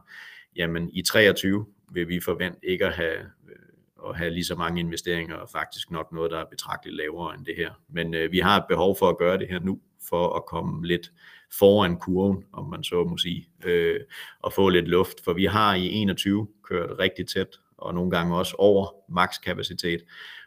jamen 0.56 0.90
i 0.94 1.02
23 1.02 1.66
vil 1.92 2.08
vi 2.08 2.20
forvente 2.20 2.60
ikke 2.64 2.86
at 2.86 2.94
have 2.94 3.18
øh, 3.50 3.71
at 4.10 4.18
have 4.18 4.30
lige 4.30 4.46
så 4.46 4.56
mange 4.56 4.80
investeringer, 4.80 5.36
og 5.36 5.50
faktisk 5.50 5.92
nok 5.92 6.12
noget, 6.12 6.32
der 6.32 6.40
er 6.40 6.46
betragteligt 6.52 6.98
lavere 6.98 7.36
end 7.36 7.46
det 7.46 7.56
her. 7.58 7.72
Men 7.90 8.14
øh, 8.14 8.32
vi 8.32 8.40
har 8.40 8.58
et 8.58 8.66
behov 8.70 8.98
for 9.00 9.10
at 9.10 9.18
gøre 9.18 9.38
det 9.38 9.48
her 9.48 9.60
nu, 9.60 9.80
for 10.10 10.36
at 10.36 10.46
komme 10.46 10.88
lidt 10.88 11.12
foran 11.60 11.98
kurven, 11.98 12.44
om 12.54 12.70
man 12.70 12.84
så 12.84 13.04
må 13.04 13.18
sige, 13.18 13.48
øh, 13.64 14.00
og 14.40 14.54
få 14.54 14.70
lidt 14.70 14.88
luft, 14.88 15.24
for 15.24 15.34
vi 15.34 15.46
har 15.46 15.76
i 15.76 15.88
21 15.88 16.48
kørt 16.64 17.00
rigtig 17.00 17.28
tæt, 17.28 17.60
og 17.78 17.94
nogle 17.94 18.12
gange 18.12 18.38
også 18.38 18.56
over 18.58 18.88
makskapacitet, 19.10 20.02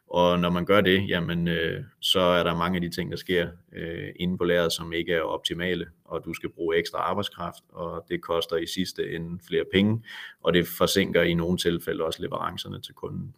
og 0.07 0.40
når 0.40 0.51
man 0.51 0.64
gør 0.64 0.81
det, 0.81 1.09
jamen, 1.09 1.49
øh, 1.49 1.85
så 2.01 2.21
er 2.21 2.43
der 2.43 2.57
mange 2.57 2.77
af 2.77 2.83
de 2.83 2.90
ting, 2.90 3.11
der 3.11 3.17
sker 3.17 3.49
øh, 3.73 4.09
inde 4.17 4.38
på 4.38 4.45
lageret, 4.45 4.73
som 4.73 4.93
ikke 4.93 5.12
er 5.12 5.21
optimale, 5.21 5.87
og 6.05 6.25
du 6.25 6.35
skal 6.35 6.51
bruge 6.51 6.77
ekstra 6.77 6.99
arbejdskraft, 6.99 7.62
og 7.69 8.05
det 8.09 8.23
koster 8.23 8.57
i 8.57 8.67
sidste 8.67 9.14
ende 9.14 9.38
flere 9.49 9.64
penge, 9.73 10.05
og 10.40 10.55
det 10.55 10.67
forsinker 10.69 11.23
i 11.23 11.35
nogle 11.35 11.59
tilfælde 11.59 12.05
også 12.05 12.23
leverancerne 12.23 12.81
til 12.81 12.95
kunden. 12.95 13.35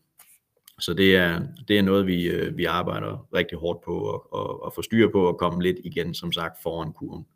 Så 0.78 0.94
det 0.94 1.16
er, 1.16 1.42
det 1.68 1.78
er 1.78 1.82
noget, 1.82 2.06
vi, 2.06 2.24
øh, 2.24 2.56
vi 2.56 2.64
arbejder 2.64 3.28
rigtig 3.34 3.58
hårdt 3.58 3.84
på 3.84 4.14
at, 4.14 4.40
at, 4.40 4.56
at 4.66 4.72
få 4.74 4.82
styr 4.82 5.10
på 5.10 5.28
og 5.28 5.38
komme 5.38 5.62
lidt 5.62 5.76
igen, 5.84 6.14
som 6.14 6.32
sagt, 6.32 6.62
foran 6.62 6.92
kurven. 6.92 7.26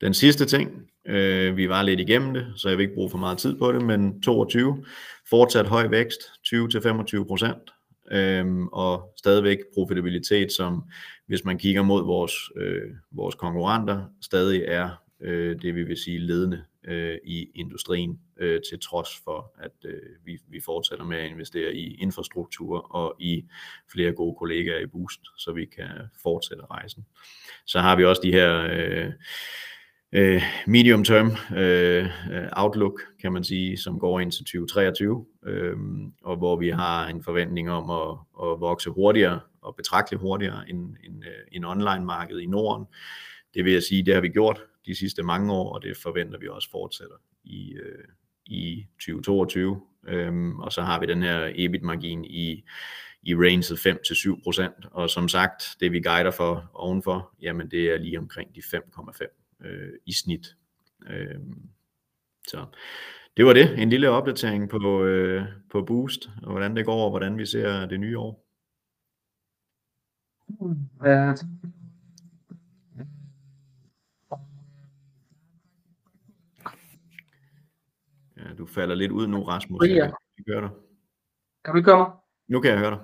Den 0.00 0.14
sidste 0.14 0.44
ting, 0.44 0.90
øh, 1.06 1.56
vi 1.56 1.68
var 1.68 1.82
lidt 1.82 2.00
igennem 2.00 2.34
det, 2.34 2.52
så 2.56 2.68
jeg 2.68 2.78
vil 2.78 2.84
ikke 2.84 2.94
bruge 2.94 3.10
for 3.10 3.18
meget 3.18 3.38
tid 3.38 3.58
på 3.58 3.72
det, 3.72 3.82
men 3.82 4.22
22, 4.22 4.84
fortsat 5.30 5.66
høj 5.66 5.88
vækst, 5.88 6.20
20-25 6.46 7.24
procent, 7.24 7.70
øh, 8.10 8.62
og 8.72 9.12
stadigvæk 9.16 9.58
profitabilitet, 9.74 10.52
som 10.52 10.82
hvis 11.26 11.44
man 11.44 11.58
kigger 11.58 11.82
mod 11.82 12.04
vores, 12.04 12.32
øh, 12.56 12.90
vores 13.10 13.34
konkurrenter, 13.34 14.04
stadig 14.20 14.64
er 14.66 14.90
øh, 15.20 15.62
det, 15.62 15.74
vi 15.74 15.82
vil 15.82 15.96
sige 15.96 16.18
ledende 16.18 16.64
øh, 16.84 17.18
i 17.24 17.48
industrien, 17.54 18.20
øh, 18.42 18.60
til 18.70 18.80
trods 18.80 19.08
for, 19.24 19.52
at 19.58 19.72
øh, 19.84 20.00
vi, 20.24 20.38
vi 20.48 20.60
fortsætter 20.60 21.04
med 21.04 21.18
at 21.18 21.30
investere 21.30 21.74
i 21.74 21.94
infrastruktur 21.94 22.94
og 22.94 23.16
i 23.18 23.44
flere 23.92 24.12
gode 24.12 24.36
kollegaer 24.38 24.78
i 24.78 24.86
Boost, 24.86 25.20
så 25.38 25.52
vi 25.52 25.64
kan 25.64 25.88
fortsætte 26.22 26.64
rejsen. 26.70 27.06
Så 27.66 27.80
har 27.80 27.96
vi 27.96 28.04
også 28.04 28.22
de 28.24 28.32
her 28.32 28.66
øh, 28.70 29.12
øh, 30.12 30.42
medium 30.66 31.04
term 31.04 31.56
øh, 31.56 32.08
outlook, 32.52 33.00
kan 33.20 33.32
man 33.32 33.44
sige, 33.44 33.76
som 33.76 33.98
går 33.98 34.20
ind 34.20 34.32
til 34.32 34.44
2023, 34.44 35.26
øh, 35.46 35.76
og 36.22 36.36
hvor 36.36 36.56
vi 36.56 36.68
har 36.68 37.08
en 37.08 37.22
forventning 37.22 37.70
om 37.70 37.90
at, 37.90 38.18
at 38.42 38.60
vokse 38.60 38.90
hurtigere 38.90 39.40
og 39.62 39.76
betragteligt 39.76 40.20
hurtigere 40.20 40.70
end, 40.70 40.96
end, 41.04 41.24
øh, 41.24 41.46
end 41.52 41.64
online-markedet 41.64 42.40
i 42.40 42.46
Norden. 42.46 42.86
Det 43.54 43.64
vil 43.64 43.72
jeg 43.72 43.82
sige, 43.82 44.04
det 44.04 44.14
har 44.14 44.20
vi 44.20 44.28
gjort 44.28 44.60
de 44.86 44.94
sidste 44.94 45.22
mange 45.22 45.52
år, 45.52 45.74
og 45.74 45.82
det 45.82 45.96
forventer 45.96 46.38
vi 46.38 46.48
også 46.48 46.70
fortsætter 46.70 47.16
i, 47.44 47.72
øh, 47.72 48.04
i 48.46 48.86
2022. 48.94 49.80
Øhm, 50.06 50.60
og 50.60 50.72
så 50.72 50.82
har 50.82 51.00
vi 51.00 51.06
den 51.06 51.22
her 51.22 51.52
EBIT-margin 51.54 52.24
i, 52.24 52.64
i 53.22 53.34
ranget 53.34 53.72
5-7%, 54.84 54.88
og 54.90 55.10
som 55.10 55.28
sagt, 55.28 55.76
det 55.80 55.92
vi 55.92 56.00
guider 56.00 56.30
for 56.30 56.70
ovenfor, 56.74 57.34
jamen 57.42 57.70
det 57.70 57.94
er 57.94 57.98
lige 57.98 58.18
omkring 58.18 58.54
de 58.54 58.60
5,5 58.60 59.66
øh, 59.66 59.92
i 60.06 60.12
snit. 60.12 60.56
Øhm, 61.06 61.68
så 62.48 62.66
det 63.36 63.46
var 63.46 63.52
det, 63.52 63.82
en 63.82 63.90
lille 63.90 64.10
opdatering 64.10 64.68
på, 64.68 65.04
øh, 65.04 65.44
på 65.70 65.82
Boost, 65.82 66.30
og 66.42 66.50
hvordan 66.50 66.76
det 66.76 66.84
går, 66.84 67.04
og 67.04 67.10
hvordan 67.10 67.38
vi 67.38 67.46
ser 67.46 67.86
det 67.86 68.00
nye 68.00 68.18
år. 68.18 68.46
Ja. 71.04 71.34
Ja, 78.36 78.51
du 78.62 78.66
falder 78.66 78.94
lidt 78.94 79.12
ud 79.12 79.26
nu, 79.26 79.42
Rasmus. 79.42 79.86
Ja. 79.86 79.94
Jeg 79.94 80.12
kan 80.46 80.54
høre 80.54 80.60
dig. 80.60 80.70
Kan 81.64 81.72
du 81.74 81.78
ikke 81.78 81.90
høre 81.90 81.98
mig? 81.98 82.10
Nu 82.48 82.60
kan 82.60 82.70
jeg 82.70 82.78
høre 82.78 82.90
dig. 82.90 82.98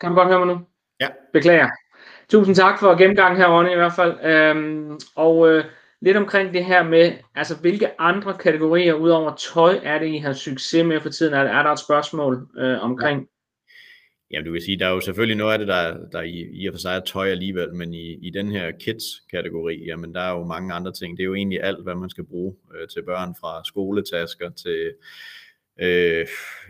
Kan 0.00 0.10
du 0.10 0.16
godt 0.16 0.28
høre 0.28 0.46
mig 0.46 0.56
nu? 0.56 0.60
Ja. 1.00 1.08
Beklager. 1.32 1.68
Tusind 2.28 2.56
tak 2.56 2.78
for 2.80 2.98
gennemgangen 2.98 3.40
her, 3.40 3.48
Ronny, 3.48 3.70
i 3.70 3.74
hvert 3.74 3.92
fald. 3.92 4.24
Øhm, 4.24 4.98
og 5.16 5.48
øh, 5.48 5.64
lidt 6.00 6.16
omkring 6.16 6.54
det 6.54 6.64
her 6.64 6.82
med, 6.82 7.12
altså 7.34 7.56
hvilke 7.60 8.00
andre 8.00 8.34
kategorier 8.34 8.94
udover 8.94 9.34
tøj 9.34 9.80
er 9.82 9.98
det, 9.98 10.06
I 10.06 10.18
har 10.18 10.32
succes 10.32 10.84
med 10.84 11.00
for 11.00 11.08
tiden? 11.08 11.34
Er, 11.34 11.38
er 11.38 11.62
der 11.62 11.70
et 11.70 11.78
spørgsmål 11.78 12.48
øh, 12.58 12.84
omkring? 12.84 13.20
Ja. 13.20 13.26
Jamen 14.30 14.46
du 14.46 14.52
kan 14.52 14.62
sige, 14.62 14.78
der 14.78 14.86
er 14.86 14.90
jo 14.90 15.00
selvfølgelig 15.00 15.36
noget 15.36 15.52
af 15.52 15.58
det, 15.58 15.68
der, 15.68 15.96
der 16.12 16.22
i, 16.22 16.48
i 16.52 16.66
og 16.66 16.74
for 16.74 16.78
sig 16.78 16.96
er 16.96 17.00
tøj 17.00 17.28
alligevel, 17.28 17.74
men 17.74 17.94
i, 17.94 18.26
i 18.26 18.30
den 18.30 18.50
her 18.50 18.70
kids-kategori, 18.70 19.84
jamen 19.84 20.14
der 20.14 20.20
er 20.20 20.30
jo 20.30 20.44
mange 20.44 20.74
andre 20.74 20.92
ting. 20.92 21.16
Det 21.16 21.22
er 21.22 21.26
jo 21.26 21.34
egentlig 21.34 21.62
alt, 21.62 21.82
hvad 21.82 21.94
man 21.94 22.10
skal 22.10 22.24
bruge 22.24 22.54
øh, 22.74 22.88
til 22.88 23.02
børn, 23.02 23.34
fra 23.40 23.62
skoletasker 23.64 24.50
til, 24.50 24.92
øh, 25.80 26.26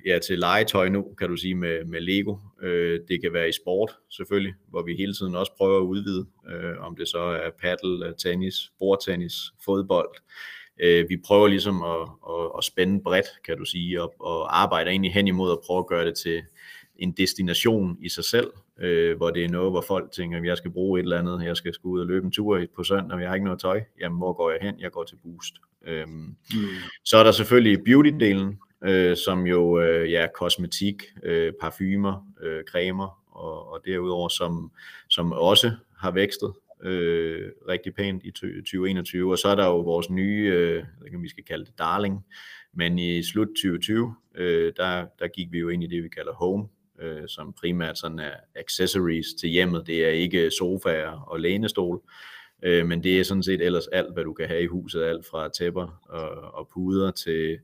ja, 0.07 0.18
til 0.18 0.38
legetøj 0.38 0.88
nu, 0.88 1.14
kan 1.18 1.29
du 1.29 1.37
sige, 1.37 1.55
med, 1.55 1.85
med 1.85 2.01
Lego. 2.01 2.37
Øh, 2.62 3.01
det 3.09 3.21
kan 3.23 3.33
være 3.33 3.49
i 3.49 3.53
sport 3.53 3.97
selvfølgelig, 4.11 4.55
hvor 4.68 4.83
vi 4.83 4.97
hele 4.97 5.14
tiden 5.14 5.35
også 5.35 5.53
prøver 5.57 5.79
at 5.79 5.87
udvide, 5.87 6.27
øh, 6.51 6.81
om 6.81 6.97
det 6.97 7.09
så 7.09 7.18
er 7.18 7.51
paddle, 7.61 8.07
øh, 8.07 8.14
tennis, 8.18 8.55
bordtennis, 8.79 9.35
fodbold. 9.64 10.11
Øh, 10.81 11.09
vi 11.09 11.16
prøver 11.27 11.49
ligesom 11.49 11.83
at, 11.83 12.09
at, 12.29 12.51
at 12.59 12.64
spænde 12.64 13.03
bredt, 13.03 13.27
kan 13.44 13.59
du 13.59 13.64
sige, 13.64 14.03
og, 14.03 14.14
og 14.21 14.61
arbejder 14.61 14.90
egentlig 14.90 15.14
hen 15.14 15.29
imod 15.29 15.53
at 15.53 15.59
prøve 15.66 15.79
at 15.79 15.87
gøre 15.87 16.07
det 16.07 16.16
til 16.16 16.42
en 16.98 17.12
destination 17.12 17.96
i 18.00 18.08
sig 18.08 18.24
selv, 18.24 18.50
øh, 18.80 19.16
hvor 19.16 19.30
det 19.30 19.44
er 19.44 19.48
noget, 19.48 19.72
hvor 19.72 19.80
folk 19.80 20.12
tænker, 20.12 20.38
at 20.38 20.44
jeg 20.44 20.56
skal 20.56 20.70
bruge 20.70 21.00
et 21.00 21.02
eller 21.02 21.18
andet, 21.18 21.46
jeg 21.46 21.56
skal 21.56 21.74
skulle 21.74 21.92
ud 21.92 22.00
og 22.00 22.06
løbe 22.06 22.24
en 22.24 22.32
tur 22.32 22.61
på 22.76 22.84
søndag, 22.84 23.14
og 23.14 23.20
jeg 23.20 23.28
har 23.28 23.34
ikke 23.34 23.44
noget 23.44 23.61
tøj, 23.61 23.82
jamen 24.00 24.18
hvor 24.18 24.32
går 24.32 24.50
jeg 24.50 24.58
hen? 24.62 24.80
Jeg 24.80 24.90
går 24.90 25.04
til 25.04 25.16
Boost. 25.16 25.54
Øhm, 25.87 26.08
mm. 26.08 26.37
Så 27.04 27.16
er 27.16 27.24
der 27.24 27.32
selvfølgelig 27.32 27.78
beauty-delen, 27.78 28.56
øh, 28.88 29.16
som 29.16 29.46
jo 29.46 29.80
øh, 29.80 30.11
ja, 30.12 30.26
kosmetik, 30.34 31.02
øh, 31.22 31.52
parfumer, 31.61 32.26
øh, 32.42 32.64
cremer, 32.64 33.22
og, 33.30 33.72
og 33.72 33.80
derudover 33.84 34.28
som, 34.28 34.72
som 35.08 35.32
også 35.32 35.72
har 35.98 36.11
vækstet 36.11 36.52
øh, 36.82 37.50
rigtig 37.68 37.94
pænt 37.94 38.22
i 38.24 38.30
2021, 38.30 39.32
og 39.32 39.38
så 39.38 39.48
er 39.48 39.54
der 39.54 39.66
jo 39.66 39.80
vores 39.80 40.11
nye, 40.11 40.52
øh, 40.54 40.84
hvad 40.98 41.11
kan 41.11 41.22
vi 41.22 41.28
skal 41.28 41.44
kalde 41.44 41.64
det, 41.64 41.78
darling, 41.78 42.24
men 42.74 42.98
i 42.98 43.22
slut 43.22 43.48
2020, 43.48 44.14
øh, 44.34 44.72
der, 44.76 45.06
der 45.18 45.28
gik 45.28 45.52
vi 45.52 45.58
jo 45.58 45.68
ind 45.68 45.84
i 45.84 45.87
det, 45.87 46.02
vi 46.02 46.08
kalder 46.08 46.32
home, 46.32 46.68
øh, 47.00 47.28
som 47.28 47.52
primært 47.52 47.98
sådan 47.98 48.18
er 48.18 48.34
accessories 48.56 49.26
til 49.40 49.48
hjemmet. 49.48 49.87
Det 49.87 50.04
er 50.04 50.11
ikke 50.11 50.50
sofaer 50.50 51.11
og 51.11 51.40
lænestol, 51.40 52.02
øh, 52.62 52.87
men 52.87 53.02
det 53.02 53.20
er 53.20 53.24
sådan 53.24 53.42
set 53.42 53.61
ellers 53.61 53.87
alt, 53.87 54.12
hvad 54.12 54.24
du 54.24 54.32
kan 54.32 54.48
have 54.48 54.62
i 54.62 54.66
huset, 54.66 55.02
alt 55.02 55.26
fra 55.26 55.48
tæpper 55.48 56.00
og, 56.08 56.30
og 56.54 56.68
puder 56.74 57.11
til 57.11 57.58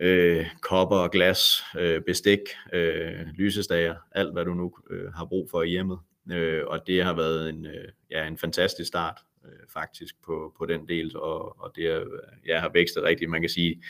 øh, 0.00 0.46
kopper 0.62 0.96
og 0.96 1.10
glas, 1.10 1.62
øh, 1.78 2.00
bestik, 2.00 2.40
øh, 2.72 3.26
lysestager, 3.34 3.94
alt 4.12 4.32
hvad 4.32 4.44
du 4.44 4.54
nu 4.54 4.74
øh, 4.90 5.12
har 5.12 5.24
brug 5.24 5.50
for 5.50 5.62
i 5.62 5.68
hjemmet. 5.68 5.98
Øh, 6.32 6.66
og 6.66 6.86
det 6.86 7.04
har 7.04 7.16
været 7.16 7.48
en, 7.48 7.66
øh, 7.66 7.88
ja, 8.10 8.26
en 8.26 8.38
fantastisk 8.38 8.88
start 8.88 9.18
øh, 9.44 9.68
faktisk 9.72 10.14
på, 10.24 10.54
på 10.58 10.66
den 10.66 10.88
del, 10.88 11.16
og, 11.16 11.60
og 11.62 11.72
det 11.76 11.86
er, 11.86 12.04
ja, 12.46 12.60
har 12.60 12.70
vækstet 12.74 13.02
rigtigt. 13.02 13.30
Man 13.30 13.40
kan 13.40 13.50
sige, 13.50 13.82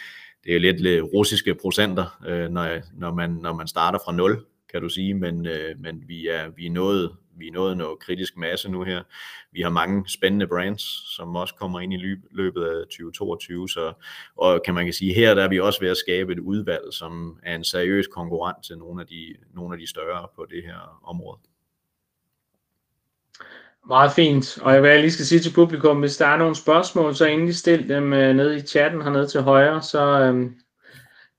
det 0.45 0.57
er 0.57 0.61
lidt, 0.61 0.81
lidt 0.81 1.05
russiske 1.15 1.55
procenter, 1.55 2.25
øh, 2.27 2.49
når, 2.51 2.99
når, 2.99 3.15
man, 3.15 3.31
når 3.31 3.53
man 3.53 3.67
starter 3.67 3.99
fra 4.05 4.13
nul, 4.13 4.45
kan 4.73 4.83
du 4.83 4.89
sige, 4.89 5.15
men, 5.15 5.47
øh, 5.47 5.81
men 5.81 6.03
vi, 6.07 6.29
er, 6.29 6.49
vi, 6.49 6.67
er 6.67 6.71
nået, 6.71 7.17
vi 7.37 7.49
er 7.49 7.53
nået 7.53 7.77
noget 7.77 7.99
kritisk 7.99 8.37
masse 8.37 8.71
nu 8.71 8.83
her. 8.83 9.03
Vi 9.53 9.61
har 9.61 9.71
mange 9.71 10.09
spændende 10.09 10.47
brands, 10.47 11.15
som 11.17 11.37
også 11.37 11.55
kommer 11.55 11.81
ind 11.81 11.93
i 11.93 12.17
løbet 12.31 12.65
af 12.65 12.85
2022, 12.85 13.69
så, 13.69 13.93
og 14.37 14.63
kan 14.65 14.75
man 14.75 14.85
kan 14.85 14.93
sige, 14.93 15.15
her 15.15 15.35
der 15.35 15.45
er 15.45 15.49
vi 15.49 15.61
også 15.61 15.81
ved 15.81 15.89
at 15.89 15.97
skabe 15.97 16.33
et 16.33 16.39
udvalg, 16.39 16.85
som 16.93 17.39
er 17.43 17.55
en 17.55 17.65
seriøs 17.65 18.07
konkurrent 18.07 18.65
til 18.65 18.79
nogle 18.79 19.01
af 19.01 19.07
de, 19.07 19.35
nogle 19.55 19.75
af 19.75 19.79
de 19.81 19.87
større 19.87 20.29
på 20.37 20.47
det 20.51 20.63
her 20.65 21.01
område. 21.05 21.39
Meget 23.87 24.13
fint, 24.13 24.59
og 24.63 24.75
jeg 24.75 24.83
vil 24.83 25.01
lige 25.01 25.11
skal 25.11 25.25
sige 25.25 25.41
til 25.41 25.55
publikum, 25.55 26.01
hvis 26.01 26.17
der 26.17 26.27
er 26.27 26.37
nogle 26.37 26.55
spørgsmål, 26.55 27.15
så 27.15 27.27
endelig 27.27 27.57
stil 27.57 27.89
dem 27.89 28.13
øh, 28.13 28.37
nede 28.37 28.57
i 28.57 28.61
chatten 28.61 29.03
hernede 29.03 29.27
til 29.27 29.41
højre, 29.41 29.83
så 29.83 30.21
øh, 30.21 30.51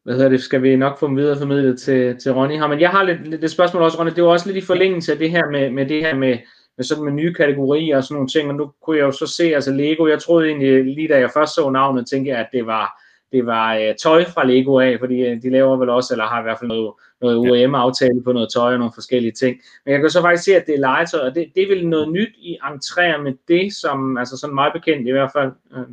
hvad 0.03 0.15
hedder 0.15 0.29
det, 0.29 0.41
skal 0.41 0.63
vi 0.63 0.75
nok 0.75 0.99
få 0.99 1.07
dem 1.07 1.17
videre 1.17 1.37
formidlet 1.37 1.81
til, 1.81 2.19
til 2.19 2.33
Ronny 2.33 2.53
her. 2.53 2.67
Men 2.67 2.79
jeg 2.79 2.89
har 2.89 3.03
lidt, 3.03 3.27
lidt 3.27 3.43
et 3.43 3.51
spørgsmål 3.51 3.83
også, 3.83 3.99
Ronny, 3.99 4.11
det 4.15 4.23
var 4.23 4.29
også 4.29 4.51
lidt 4.51 4.63
i 4.63 4.67
forlængelse 4.67 5.11
af 5.11 5.17
det 5.17 5.31
her 5.31 5.49
med, 5.49 5.69
med 5.69 5.85
det 5.85 6.01
her 6.01 6.15
med, 6.15 6.37
med 6.77 6.85
sådan 6.85 7.03
med 7.03 7.13
nye 7.13 7.33
kategorier 7.33 7.97
og 7.97 8.03
sådan 8.03 8.15
nogle 8.15 8.29
ting, 8.29 8.47
men 8.47 8.55
nu 8.55 8.71
kunne 8.81 8.97
jeg 8.97 9.03
jo 9.03 9.11
så 9.11 9.27
se, 9.27 9.55
altså 9.55 9.71
Lego, 9.71 10.07
jeg 10.07 10.19
troede 10.19 10.47
egentlig 10.47 10.83
lige 10.83 11.07
da 11.07 11.19
jeg 11.19 11.29
først 11.33 11.55
så 11.55 11.69
navnet, 11.69 12.07
tænkte 12.09 12.31
jeg, 12.31 12.39
at 12.39 12.49
det 12.53 12.65
var, 12.65 13.01
det 13.31 13.45
var 13.45 13.75
øh, 13.75 13.95
tøj 14.03 14.25
fra 14.25 14.45
Lego 14.45 14.79
af, 14.79 14.95
fordi 14.99 15.21
øh, 15.21 15.41
de 15.41 15.49
laver 15.49 15.77
vel 15.77 15.89
også, 15.89 16.13
eller 16.13 16.25
har 16.25 16.39
i 16.39 16.43
hvert 16.43 16.59
fald 16.59 16.67
noget, 16.67 16.93
noget 17.21 17.37
UEM-aftale 17.37 18.23
på 18.23 18.31
noget 18.31 18.49
tøj 18.53 18.73
og 18.73 18.79
nogle 18.79 18.93
forskellige 18.93 19.31
ting. 19.31 19.57
Men 19.85 19.91
jeg 19.91 20.01
kan 20.01 20.09
så 20.09 20.21
faktisk 20.21 20.43
se, 20.43 20.55
at 20.55 20.65
det 20.67 20.75
er 20.75 20.79
legetøj, 20.79 21.27
og 21.27 21.35
det, 21.35 21.51
det 21.55 21.63
er 21.63 21.67
vel 21.67 21.87
noget 21.87 22.11
nyt 22.11 22.35
i 22.37 22.57
entréer 22.63 23.21
med 23.21 23.33
det, 23.47 23.73
som 23.73 24.17
altså 24.17 24.37
sådan 24.37 24.55
meget 24.55 24.73
bekendt 24.73 25.07
i 25.07 25.11
hvert 25.11 25.31
fald. 25.35 25.51
Øh. 25.75 25.85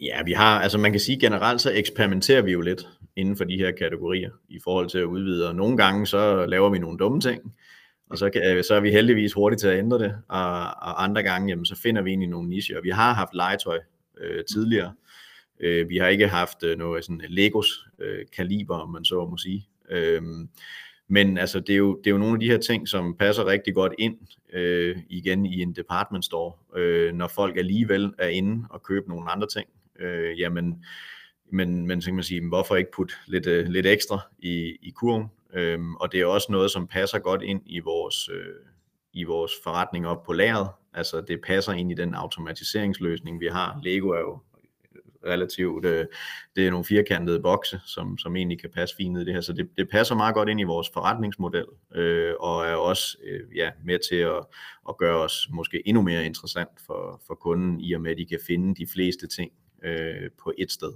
Ja, 0.00 0.22
vi 0.24 0.32
har, 0.32 0.60
altså 0.60 0.78
man 0.78 0.90
kan 0.90 1.00
sige 1.00 1.20
generelt, 1.20 1.60
så 1.60 1.72
eksperimenterer 1.74 2.42
vi 2.42 2.52
jo 2.52 2.60
lidt 2.60 2.88
inden 3.16 3.36
for 3.36 3.44
de 3.44 3.56
her 3.56 3.70
kategorier 3.70 4.30
i 4.48 4.58
forhold 4.64 4.88
til 4.88 4.98
at 4.98 5.04
udvide, 5.04 5.48
og 5.48 5.54
nogle 5.54 5.76
gange 5.76 6.06
så 6.06 6.46
laver 6.46 6.70
vi 6.70 6.78
nogle 6.78 6.98
dumme 6.98 7.20
ting, 7.20 7.54
og 8.10 8.18
så, 8.18 8.30
kan, 8.30 8.64
så 8.64 8.74
er 8.74 8.80
vi 8.80 8.90
heldigvis 8.90 9.32
hurtigt 9.32 9.60
til 9.60 9.68
at 9.68 9.78
ændre 9.78 9.98
det, 9.98 10.14
og, 10.28 10.60
og 10.62 11.04
andre 11.04 11.22
gange, 11.22 11.48
jamen, 11.48 11.64
så 11.64 11.80
finder 11.82 12.02
vi 12.02 12.10
egentlig 12.10 12.28
nogle 12.28 12.48
nicher. 12.48 12.80
Vi 12.80 12.90
har 12.90 13.12
haft 13.12 13.34
legetøj 13.34 13.78
øh, 14.20 14.44
tidligere, 14.44 14.92
Øh, 15.60 15.88
vi 15.88 15.96
har 15.96 16.06
ikke 16.06 16.28
haft 16.28 16.64
øh, 16.64 16.78
noget 16.78 17.04
sådan 17.04 17.22
Legos 17.28 17.86
øh, 17.98 18.26
kaliber, 18.36 18.78
om 18.78 18.90
man 18.90 19.04
så 19.04 19.26
må 19.30 19.36
sige. 19.36 19.68
Øhm, 19.90 20.48
men 21.08 21.38
altså, 21.38 21.60
det, 21.60 21.72
er 21.72 21.76
jo, 21.76 21.96
det 21.96 22.06
er 22.06 22.10
jo 22.10 22.18
nogle 22.18 22.34
af 22.34 22.40
de 22.40 22.50
her 22.50 22.58
ting, 22.58 22.88
som 22.88 23.16
passer 23.16 23.46
rigtig 23.46 23.74
godt 23.74 23.92
ind 23.98 24.16
øh, 24.52 24.96
igen 25.08 25.46
i 25.46 25.62
en 25.62 25.72
department 25.72 26.24
store, 26.24 26.52
øh, 26.76 27.14
når 27.14 27.28
folk 27.28 27.56
alligevel 27.56 28.12
er 28.18 28.28
inde 28.28 28.66
og 28.70 28.82
købe 28.82 29.08
nogle 29.08 29.30
andre 29.30 29.46
ting. 29.46 29.68
Øh, 30.00 30.40
jamen, 30.40 30.84
men, 31.52 31.86
men 31.86 32.02
så 32.02 32.06
kan 32.06 32.14
man 32.14 32.24
sige, 32.24 32.48
hvorfor 32.48 32.76
ikke 32.76 32.90
putte 32.92 33.14
lidt, 33.26 33.46
øh, 33.46 33.66
lidt 33.66 33.86
ekstra 33.86 34.20
i, 34.38 34.76
i 34.82 34.90
kurven? 34.90 35.26
Øh, 35.54 35.78
og 36.00 36.12
det 36.12 36.20
er 36.20 36.26
også 36.26 36.52
noget, 36.52 36.70
som 36.70 36.86
passer 36.86 37.18
godt 37.18 37.42
ind 37.42 37.62
i 37.66 37.80
vores, 37.80 38.28
øh, 38.28 38.54
i 39.12 39.24
vores 39.24 39.52
forretning 39.64 40.06
op 40.06 40.22
på 40.22 40.32
lageret. 40.32 40.68
Altså 40.94 41.20
det 41.20 41.40
passer 41.46 41.72
ind 41.72 41.92
i 41.92 41.94
den 41.94 42.14
automatiseringsløsning, 42.14 43.40
vi 43.40 43.46
har. 43.46 43.80
Lego 43.82 44.08
er 44.08 44.20
jo 44.20 44.38
relativt, 45.26 45.84
øh, 45.84 46.06
det 46.56 46.66
er 46.66 46.70
nogle 46.70 46.84
firkantede 46.84 47.40
bokse, 47.40 47.80
som, 47.86 48.18
som 48.18 48.36
egentlig 48.36 48.60
kan 48.60 48.70
passe 48.70 48.96
fint 48.96 49.18
i 49.18 49.24
det 49.24 49.34
her, 49.34 49.40
så 49.40 49.52
det, 49.52 49.68
det 49.76 49.88
passer 49.90 50.14
meget 50.14 50.34
godt 50.34 50.48
ind 50.48 50.60
i 50.60 50.64
vores 50.64 50.90
forretningsmodel, 50.92 51.66
øh, 51.94 52.34
og 52.40 52.66
er 52.66 52.74
også 52.74 53.18
øh, 53.24 53.56
ja, 53.56 53.70
med 53.84 53.98
til 54.08 54.16
at, 54.16 54.46
at 54.88 54.96
gøre 54.96 55.16
os 55.16 55.48
måske 55.52 55.82
endnu 55.88 56.02
mere 56.02 56.24
interessant 56.24 56.70
for, 56.86 57.22
for 57.26 57.34
kunden, 57.34 57.80
i 57.80 57.92
og 57.92 58.00
med 58.00 58.10
at 58.10 58.18
de 58.18 58.26
kan 58.26 58.40
finde 58.46 58.74
de 58.74 58.86
fleste 58.92 59.26
ting 59.26 59.52
øh, 59.84 60.30
på 60.42 60.52
et 60.58 60.72
sted. 60.72 60.92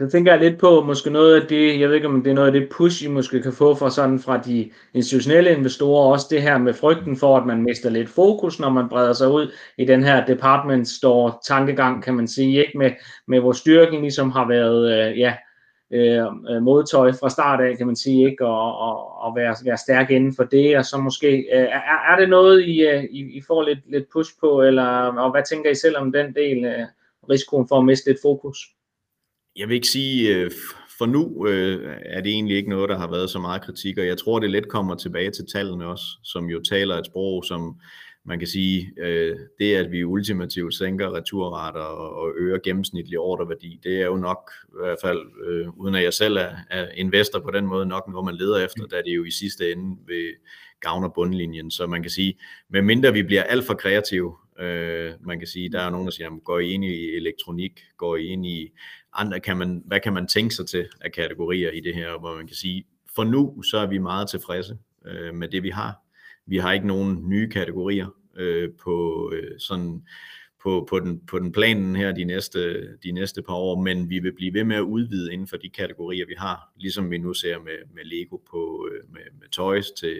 Så 0.00 0.08
tænker 0.08 0.32
jeg 0.32 0.40
lidt 0.40 0.60
på 0.60 0.82
måske 0.82 1.10
noget 1.10 1.40
af 1.40 1.48
det, 1.48 1.80
jeg 1.80 1.88
ved 1.88 1.96
ikke 1.96 2.08
om 2.08 2.22
det 2.22 2.30
er 2.30 2.34
noget 2.34 2.54
af 2.54 2.60
det 2.60 2.68
push, 2.70 3.04
I 3.04 3.08
måske 3.08 3.42
kan 3.42 3.52
få 3.52 3.74
fra 3.74 3.90
sådan 3.90 4.18
fra 4.18 4.38
de 4.38 4.70
institutionelle 4.94 5.56
investorer, 5.56 6.12
også 6.12 6.26
det 6.30 6.42
her 6.42 6.58
med 6.58 6.74
frygten 6.74 7.16
for, 7.16 7.36
at 7.36 7.46
man 7.46 7.62
mister 7.62 7.90
lidt 7.90 8.08
fokus, 8.08 8.60
når 8.60 8.70
man 8.70 8.88
breder 8.88 9.12
sig 9.12 9.32
ud 9.32 9.52
i 9.78 9.84
den 9.84 10.04
her 10.04 10.26
department 10.26 10.88
store 10.88 11.32
tankegang, 11.46 12.02
kan 12.02 12.14
man 12.14 12.28
sige, 12.28 12.66
ikke 12.66 12.78
med, 12.78 12.90
med 13.26 13.40
vores 13.40 13.58
styrken 13.58 14.00
ligesom 14.00 14.30
har 14.30 14.48
været, 14.48 15.10
øh, 15.10 15.18
ja, 15.18 15.34
øh, 15.90 16.26
øh, 16.50 16.62
modtøj 16.62 17.12
fra 17.12 17.30
start 17.30 17.60
af, 17.60 17.76
kan 17.76 17.86
man 17.86 17.96
sige, 17.96 18.30
ikke, 18.30 18.46
og, 18.46 18.78
og, 18.78 19.22
og 19.22 19.36
være, 19.36 19.54
være 19.64 19.76
stærk 19.76 20.10
inden 20.10 20.34
for 20.36 20.44
det, 20.44 20.76
og 20.78 20.84
så 20.84 20.98
måske, 20.98 21.28
øh, 21.28 21.62
er, 21.62 22.12
er 22.12 22.16
det 22.18 22.28
noget, 22.28 22.62
I, 22.62 22.80
øh, 22.80 23.04
I, 23.04 23.36
I 23.36 23.42
får 23.46 23.62
lidt, 23.62 23.90
lidt 23.90 24.04
push 24.12 24.30
på, 24.40 24.62
eller 24.62 24.86
og 25.18 25.30
hvad 25.30 25.42
tænker 25.50 25.70
I 25.70 25.74
selv 25.74 25.96
om 25.96 26.12
den 26.12 26.34
del, 26.34 26.64
øh, 26.64 26.86
risikoen 27.30 27.68
for 27.68 27.78
at 27.78 27.84
miste 27.84 28.10
lidt 28.10 28.22
fokus? 28.22 28.58
Jeg 29.58 29.68
vil 29.68 29.74
ikke 29.74 29.88
sige 29.88 30.36
øh, 30.36 30.50
for 30.98 31.06
nu 31.06 31.46
øh, 31.46 31.96
er 32.02 32.20
det 32.20 32.32
egentlig 32.32 32.56
ikke 32.56 32.70
noget, 32.70 32.88
der 32.88 32.98
har 32.98 33.10
været 33.10 33.30
så 33.30 33.38
meget 33.38 33.62
kritik, 33.62 33.98
og 33.98 34.06
jeg 34.06 34.18
tror, 34.18 34.38
det 34.38 34.50
lidt 34.50 34.68
kommer 34.68 34.94
tilbage 34.94 35.30
til 35.30 35.46
tallene 35.52 35.86
også, 35.86 36.04
som 36.24 36.46
jo 36.50 36.62
taler 36.62 36.96
et 36.96 37.06
sprog, 37.06 37.44
som 37.44 37.76
man 38.24 38.38
kan 38.38 38.48
sige, 38.48 38.92
øh, 38.98 39.36
det 39.58 39.74
at 39.74 39.90
vi 39.90 40.04
ultimativt 40.04 40.74
sænker 40.74 41.14
returrater 41.14 41.80
og 41.80 42.32
øger 42.38 42.58
gennemsnitlig 42.64 43.18
ordreværdi, 43.18 43.80
det 43.82 44.00
er 44.00 44.06
jo 44.06 44.16
nok, 44.16 44.50
i 44.68 44.76
hvert 44.82 44.98
fald 45.04 45.20
øh, 45.46 45.68
uden 45.78 45.94
at 45.94 46.04
jeg 46.04 46.12
selv 46.12 46.36
er, 46.36 46.50
er 46.70 46.88
investor 46.94 47.40
på 47.40 47.50
den 47.50 47.66
måde, 47.66 47.86
nok 47.86 48.08
noget 48.08 48.24
man 48.24 48.34
leder 48.34 48.64
efter, 48.64 48.86
da 48.86 48.96
det 48.96 49.16
jo 49.16 49.24
i 49.24 49.30
sidste 49.30 49.72
ende 49.72 49.96
vil 50.06 50.34
gavner 50.80 51.08
bundlinjen. 51.08 51.70
Så 51.70 51.86
man 51.86 52.02
kan 52.02 52.10
sige, 52.10 52.38
med 52.70 52.82
mindre 52.82 53.12
vi 53.12 53.22
bliver 53.22 53.42
alt 53.42 53.64
for 53.66 53.74
kreative, 53.74 54.34
øh, 54.60 55.12
man 55.20 55.38
kan 55.38 55.48
sige, 55.48 55.68
der 55.68 55.80
er 55.80 55.90
nogen, 55.90 56.06
der 56.06 56.12
siger, 56.12 56.38
går 56.44 56.58
I 56.58 56.70
ind 56.70 56.84
i 56.84 57.16
elektronik, 57.16 57.80
går 57.96 58.16
I 58.16 58.26
ind 58.26 58.46
i 58.46 58.72
andre, 59.12 59.40
kan 59.40 59.56
man, 59.56 59.82
hvad 59.86 60.00
kan 60.00 60.12
man 60.12 60.26
tænke 60.26 60.54
sig 60.54 60.66
til 60.66 60.88
af 61.00 61.12
kategorier 61.12 61.70
i 61.70 61.80
det 61.80 61.94
her, 61.94 62.18
hvor 62.18 62.36
man 62.36 62.46
kan 62.46 62.56
sige, 62.56 62.84
for 63.14 63.24
nu 63.24 63.62
så 63.62 63.78
er 63.78 63.86
vi 63.86 63.98
meget 63.98 64.28
tilfredse 64.28 64.78
øh, 65.06 65.34
med 65.34 65.48
det 65.48 65.62
vi 65.62 65.70
har. 65.70 65.94
Vi 66.46 66.56
har 66.56 66.72
ikke 66.72 66.86
nogen 66.86 67.28
nye 67.28 67.48
kategorier 67.48 68.06
øh, 68.36 68.70
på 68.84 69.30
øh, 69.34 69.58
sådan 69.58 70.02
på, 70.62 70.86
på, 70.90 71.00
den, 71.00 71.26
på 71.26 71.38
den 71.38 71.52
planen 71.52 71.96
her 71.96 72.12
de 72.12 72.24
næste, 72.24 72.92
de 72.96 73.12
næste 73.12 73.42
par 73.42 73.54
år, 73.54 73.80
men 73.82 74.10
vi 74.10 74.18
vil 74.18 74.32
blive 74.32 74.54
ved 74.54 74.64
med 74.64 74.76
at 74.76 74.82
udvide 74.82 75.32
inden 75.32 75.46
for 75.46 75.56
de 75.56 75.70
kategorier, 75.70 76.26
vi 76.26 76.34
har, 76.38 76.72
ligesom 76.76 77.10
vi 77.10 77.18
nu 77.18 77.34
ser 77.34 77.58
med, 77.58 77.94
med 77.94 78.04
Lego 78.04 78.36
på, 78.50 78.88
øh, 78.92 79.12
med, 79.12 79.20
med 79.40 79.48
toys 79.48 79.90
til, 79.90 80.18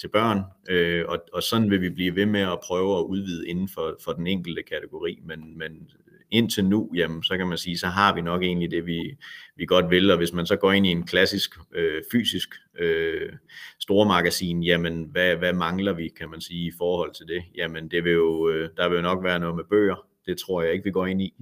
til 0.00 0.08
børn, 0.08 0.42
øh, 0.70 1.04
og, 1.08 1.18
og 1.32 1.42
sådan 1.42 1.70
vil 1.70 1.80
vi 1.80 1.90
blive 1.90 2.16
ved 2.16 2.26
med 2.26 2.40
at 2.40 2.58
prøve 2.64 2.98
at 2.98 3.02
udvide 3.02 3.48
inden 3.48 3.68
for, 3.68 3.96
for 4.04 4.12
den 4.12 4.26
enkelte 4.26 4.62
kategori, 4.62 5.20
men, 5.24 5.58
men 5.58 5.88
indtil 6.30 6.64
nu, 6.64 6.90
jamen, 6.94 7.22
så 7.22 7.36
kan 7.36 7.46
man 7.46 7.58
sige, 7.58 7.78
så 7.78 7.86
har 7.86 8.14
vi 8.14 8.20
nok 8.20 8.42
egentlig 8.42 8.70
det, 8.70 8.86
vi, 8.86 9.16
vi 9.56 9.66
godt 9.66 9.90
vil, 9.90 10.10
og 10.10 10.16
hvis 10.16 10.32
man 10.32 10.46
så 10.46 10.56
går 10.56 10.72
ind 10.72 10.86
i 10.86 10.90
en 10.90 11.06
klassisk 11.06 11.58
øh, 11.74 12.02
fysisk 12.12 12.48
øh, 12.78 13.32
stormagasin, 13.80 14.62
jamen, 14.62 15.04
hvad, 15.04 15.36
hvad 15.36 15.52
mangler 15.52 15.92
vi, 15.92 16.08
kan 16.08 16.30
man 16.30 16.40
sige, 16.40 16.66
i 16.66 16.72
forhold 16.78 17.14
til 17.14 17.26
det? 17.26 17.42
Jamen, 17.56 17.88
det 17.88 18.04
vil 18.04 18.12
jo, 18.12 18.48
øh, 18.48 18.70
der 18.76 18.88
vil 18.88 18.96
jo 18.96 19.02
nok 19.02 19.24
være 19.24 19.38
noget 19.38 19.56
med 19.56 19.64
bøger, 19.64 20.06
det 20.26 20.38
tror 20.38 20.62
jeg 20.62 20.72
ikke, 20.72 20.84
vi 20.84 20.90
går 20.90 21.06
ind 21.06 21.22
i. 21.22 21.34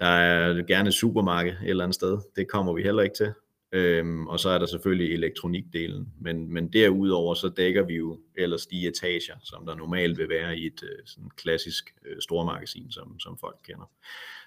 Der 0.00 0.06
er 0.06 0.62
gerne 0.62 0.88
et 0.88 0.94
supermarked 0.94 1.52
et 1.52 1.70
eller 1.70 1.84
andet 1.84 1.94
sted, 1.94 2.18
det 2.36 2.48
kommer 2.48 2.72
vi 2.72 2.82
heller 2.82 3.02
ikke 3.02 3.16
til. 3.16 3.32
Øhm, 3.76 4.26
og 4.26 4.40
så 4.40 4.48
er 4.48 4.58
der 4.58 4.66
selvfølgelig 4.66 5.12
elektronikdelen, 5.12 6.08
men, 6.20 6.52
men 6.52 6.72
derudover 6.72 7.34
så 7.34 7.48
dækker 7.48 7.82
vi 7.82 7.94
jo 7.94 8.20
ellers 8.34 8.66
de 8.66 8.86
etager, 8.88 9.34
som 9.44 9.66
der 9.66 9.74
normalt 9.74 10.18
vil 10.18 10.28
være 10.28 10.58
i 10.58 10.66
et 10.66 10.82
øh, 10.82 10.98
sådan 11.06 11.30
klassisk 11.36 11.94
øh, 12.06 12.16
stormagasin, 12.20 12.90
som, 12.90 13.20
som 13.20 13.38
folk 13.38 13.56
kender. 13.64 13.90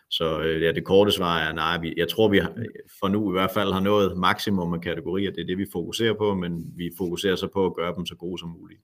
Så 0.10 0.42
øh, 0.42 0.62
ja, 0.62 0.72
det 0.72 0.84
korte 0.84 1.12
svar 1.12 1.40
er 1.40 1.54
nej, 1.54 1.80
vi, 1.80 1.94
jeg 1.98 2.08
tror 2.08 2.30
vi 2.30 2.38
har, 2.38 2.54
for 3.00 3.08
nu 3.08 3.32
i 3.32 3.34
hvert 3.34 3.52
fald 3.52 3.72
har 3.74 3.80
nået 3.80 4.18
maksimum 4.18 4.74
af 4.74 4.82
kategorier, 4.82 5.32
det 5.32 5.42
er 5.42 5.46
det 5.46 5.58
vi 5.58 5.66
fokuserer 5.72 6.14
på, 6.14 6.36
men 6.36 6.74
vi 6.76 6.92
fokuserer 6.98 7.36
så 7.36 7.48
på 7.48 7.66
at 7.66 7.76
gøre 7.76 7.96
dem 7.96 8.06
så 8.06 8.16
gode 8.16 8.40
som 8.40 8.50
muligt. 8.50 8.82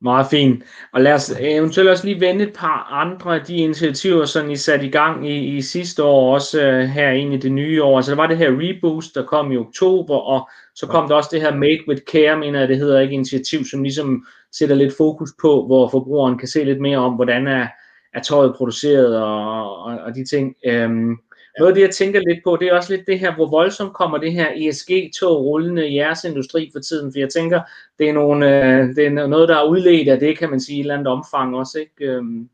Meget 0.00 0.26
fint. 0.30 0.64
Og 0.92 1.00
lad 1.00 1.12
os 1.12 1.30
øh, 1.30 1.36
eventuelt 1.40 1.90
også 1.90 2.06
lige 2.06 2.20
vende 2.20 2.44
et 2.44 2.52
par 2.52 2.88
andre 2.92 3.34
af 3.34 3.44
de 3.44 3.56
initiativer, 3.56 4.24
som 4.24 4.50
I 4.50 4.56
satte 4.56 4.86
i 4.86 4.90
gang 4.90 5.30
i, 5.30 5.56
i 5.56 5.62
sidste 5.62 6.04
år, 6.04 6.34
også 6.34 6.68
uh, 6.68 6.84
her 6.84 7.10
ind 7.10 7.34
i 7.34 7.36
det 7.36 7.52
nye 7.52 7.82
år. 7.82 8.00
Så 8.00 8.10
der 8.10 8.16
var 8.16 8.26
det 8.26 8.38
her 8.38 8.50
Reboost, 8.50 9.14
der 9.14 9.24
kom 9.24 9.52
i 9.52 9.56
oktober, 9.56 10.16
og 10.16 10.48
så 10.74 10.86
kom 10.86 11.08
der 11.08 11.14
også 11.14 11.30
det 11.32 11.40
her 11.40 11.54
Made 11.54 11.88
with 11.88 12.02
Care, 12.02 12.38
mener 12.38 12.58
jeg 12.58 12.68
det 12.68 12.78
hedder, 12.78 13.00
ikke 13.00 13.14
initiativ, 13.14 13.64
som 13.64 13.82
ligesom 13.82 14.26
sætter 14.52 14.76
lidt 14.76 14.96
fokus 14.96 15.30
på, 15.40 15.66
hvor 15.66 15.88
forbrugeren 15.88 16.38
kan 16.38 16.48
se 16.48 16.64
lidt 16.64 16.80
mere 16.80 16.98
om, 16.98 17.12
hvordan 17.12 17.46
er, 17.46 17.66
er 18.14 18.22
tøjet 18.22 18.54
produceret 18.56 19.16
og, 19.22 19.82
og, 19.82 19.98
og 19.98 20.14
de 20.14 20.24
ting. 20.24 20.54
Um, 20.84 21.20
noget 21.58 21.70
af 21.70 21.74
det, 21.74 21.82
jeg 21.82 21.90
tænker 21.90 22.20
lidt 22.20 22.44
på, 22.44 22.56
det 22.60 22.68
er 22.68 22.74
også 22.74 22.96
lidt 22.96 23.06
det 23.06 23.18
her, 23.18 23.34
hvor 23.34 23.50
voldsomt 23.50 23.94
kommer 23.94 24.18
det 24.18 24.32
her 24.32 24.52
ESG-tog 24.56 25.44
rullende 25.44 25.88
i 25.88 25.96
jeres 25.96 26.24
industri 26.24 26.70
for 26.72 26.80
tiden, 26.80 27.12
for 27.12 27.18
jeg 27.18 27.28
tænker, 27.28 27.60
det 27.98 28.08
er, 28.08 28.12
nogle, 28.12 28.46
øh, 28.46 28.96
det 28.96 29.06
er 29.06 29.26
noget, 29.26 29.48
der 29.48 29.56
er 29.56 29.68
udledt 29.68 30.08
af 30.08 30.20
det, 30.20 30.38
kan 30.38 30.50
man 30.50 30.60
sige, 30.60 30.76
i 30.76 30.80
et 30.80 30.84
eller 30.84 30.94
andet 30.94 31.06
omfang 31.06 31.56
også, 31.56 31.78
ikke? 31.78 32.12
Øhm. 32.12 32.48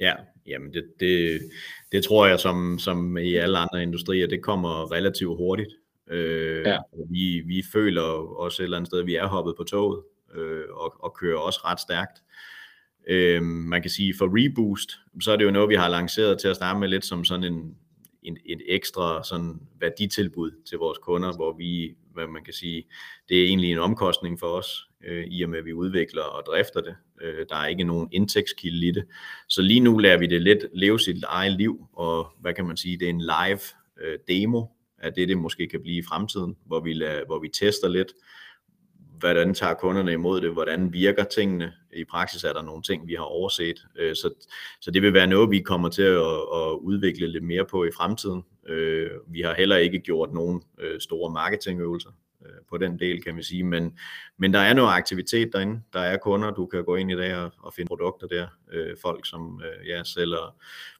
Ja, 0.00 0.12
jamen 0.46 0.72
det, 0.72 0.84
det, 1.00 1.40
det 1.92 2.04
tror 2.04 2.26
jeg, 2.26 2.40
som, 2.40 2.78
som 2.78 3.16
i 3.18 3.34
alle 3.34 3.58
andre 3.58 3.82
industrier, 3.82 4.26
det 4.26 4.42
kommer 4.42 4.92
relativt 4.92 5.36
hurtigt. 5.36 5.70
Øh, 6.10 6.66
ja. 6.66 6.78
vi, 7.10 7.42
vi 7.46 7.62
føler 7.72 8.02
også 8.38 8.62
et 8.62 8.64
eller 8.64 8.76
andet 8.76 8.88
sted, 8.88 9.00
at 9.00 9.06
vi 9.06 9.14
er 9.16 9.26
hoppet 9.26 9.54
på 9.56 9.64
toget, 9.64 10.02
øh, 10.34 10.64
og, 10.70 10.94
og 10.98 11.14
kører 11.14 11.38
også 11.38 11.60
ret 11.64 11.80
stærkt. 11.80 12.22
Øh, 13.08 13.42
man 13.42 13.82
kan 13.82 13.90
sige, 13.90 14.14
for 14.18 14.26
Reboost, 14.26 14.90
så 15.20 15.32
er 15.32 15.36
det 15.36 15.44
jo 15.44 15.50
noget, 15.50 15.68
vi 15.68 15.74
har 15.74 15.88
lanceret 15.88 16.38
til 16.40 16.48
at 16.48 16.56
starte 16.56 16.78
med 16.78 16.88
lidt 16.88 17.04
som 17.04 17.24
sådan 17.24 17.44
en, 17.44 17.76
en, 18.22 18.38
et 18.46 18.62
ekstra 18.66 19.24
sådan 19.24 19.60
værditilbud 19.80 20.50
til 20.68 20.78
vores 20.78 20.98
kunder, 20.98 21.36
hvor 21.36 21.56
vi, 21.56 21.96
hvad 22.12 22.26
man 22.26 22.44
kan 22.44 22.54
sige, 22.54 22.84
det 23.28 23.42
er 23.42 23.46
egentlig 23.46 23.72
en 23.72 23.78
omkostning 23.78 24.40
for 24.40 24.46
os, 24.46 24.88
øh, 25.04 25.24
i 25.24 25.42
og 25.42 25.50
med 25.50 25.58
at 25.58 25.64
vi 25.64 25.72
udvikler 25.72 26.22
og 26.22 26.42
drifter 26.46 26.80
det. 26.80 26.96
Øh, 27.20 27.46
der 27.48 27.56
er 27.56 27.66
ikke 27.66 27.84
nogen 27.84 28.08
indtægtskilde 28.12 28.86
i 28.86 28.90
det. 28.90 29.04
Så 29.48 29.62
lige 29.62 29.80
nu 29.80 29.98
lærer 29.98 30.18
vi 30.18 30.26
det 30.26 30.42
lidt 30.42 30.64
leve 30.74 31.00
sit 31.00 31.24
eget 31.24 31.52
liv, 31.52 31.86
og 31.92 32.26
hvad 32.40 32.54
kan 32.54 32.66
man 32.66 32.76
sige, 32.76 32.98
det 32.98 33.06
er 33.06 33.10
en 33.10 33.20
live 33.20 33.60
øh, 34.02 34.18
demo 34.28 34.66
af 34.98 35.12
det, 35.12 35.28
det 35.28 35.38
måske 35.38 35.68
kan 35.68 35.82
blive 35.82 35.98
i 35.98 36.06
fremtiden, 36.08 36.56
hvor 36.66 36.80
vi, 36.80 36.92
lader, 36.92 37.26
hvor 37.26 37.40
vi 37.40 37.48
tester 37.48 37.88
lidt, 37.88 38.12
hvordan 39.22 39.54
tager 39.54 39.74
kunderne 39.74 40.12
imod 40.12 40.40
det, 40.40 40.50
hvordan 40.52 40.92
virker 40.92 41.24
tingene. 41.24 41.72
I 41.92 42.04
praksis 42.04 42.44
er 42.44 42.52
der 42.52 42.62
nogle 42.62 42.82
ting, 42.82 43.08
vi 43.08 43.14
har 43.14 43.24
overset. 43.24 43.86
Øh, 43.98 44.14
så, 44.14 44.30
så 44.80 44.90
det 44.90 45.02
vil 45.02 45.14
være 45.14 45.26
noget, 45.26 45.50
vi 45.50 45.60
kommer 45.60 45.88
til 45.88 46.02
at, 46.02 46.36
at 46.54 46.72
udvikle 46.80 47.26
lidt 47.26 47.44
mere 47.44 47.64
på 47.64 47.84
i 47.84 47.90
fremtiden. 47.96 48.42
Øh, 48.66 49.10
vi 49.26 49.40
har 49.40 49.54
heller 49.54 49.76
ikke 49.76 49.98
gjort 49.98 50.32
nogen 50.32 50.62
øh, 50.78 51.00
store 51.00 51.32
marketingøvelser 51.32 52.10
Øh, 52.46 52.64
på 52.68 52.78
den 52.78 52.98
del, 52.98 53.22
kan 53.22 53.36
vi 53.36 53.42
sige. 53.42 53.64
Men, 53.64 53.98
men 54.36 54.52
der 54.52 54.58
er 54.58 54.74
noget 54.74 54.92
aktivitet 54.92 55.52
derinde. 55.52 55.82
Der 55.92 56.00
er 56.00 56.16
kunder, 56.16 56.50
du 56.50 56.66
kan 56.66 56.84
gå 56.84 56.96
ind 56.96 57.10
i 57.10 57.16
der 57.16 57.36
og, 57.36 57.52
og 57.58 57.74
finde 57.74 57.88
produkter 57.88 58.26
der. 58.26 58.46
Øh, 58.72 58.96
folk, 59.02 59.26
som 59.26 59.62
øh, 59.64 59.88
ja, 59.88 60.04
sælger 60.04 60.56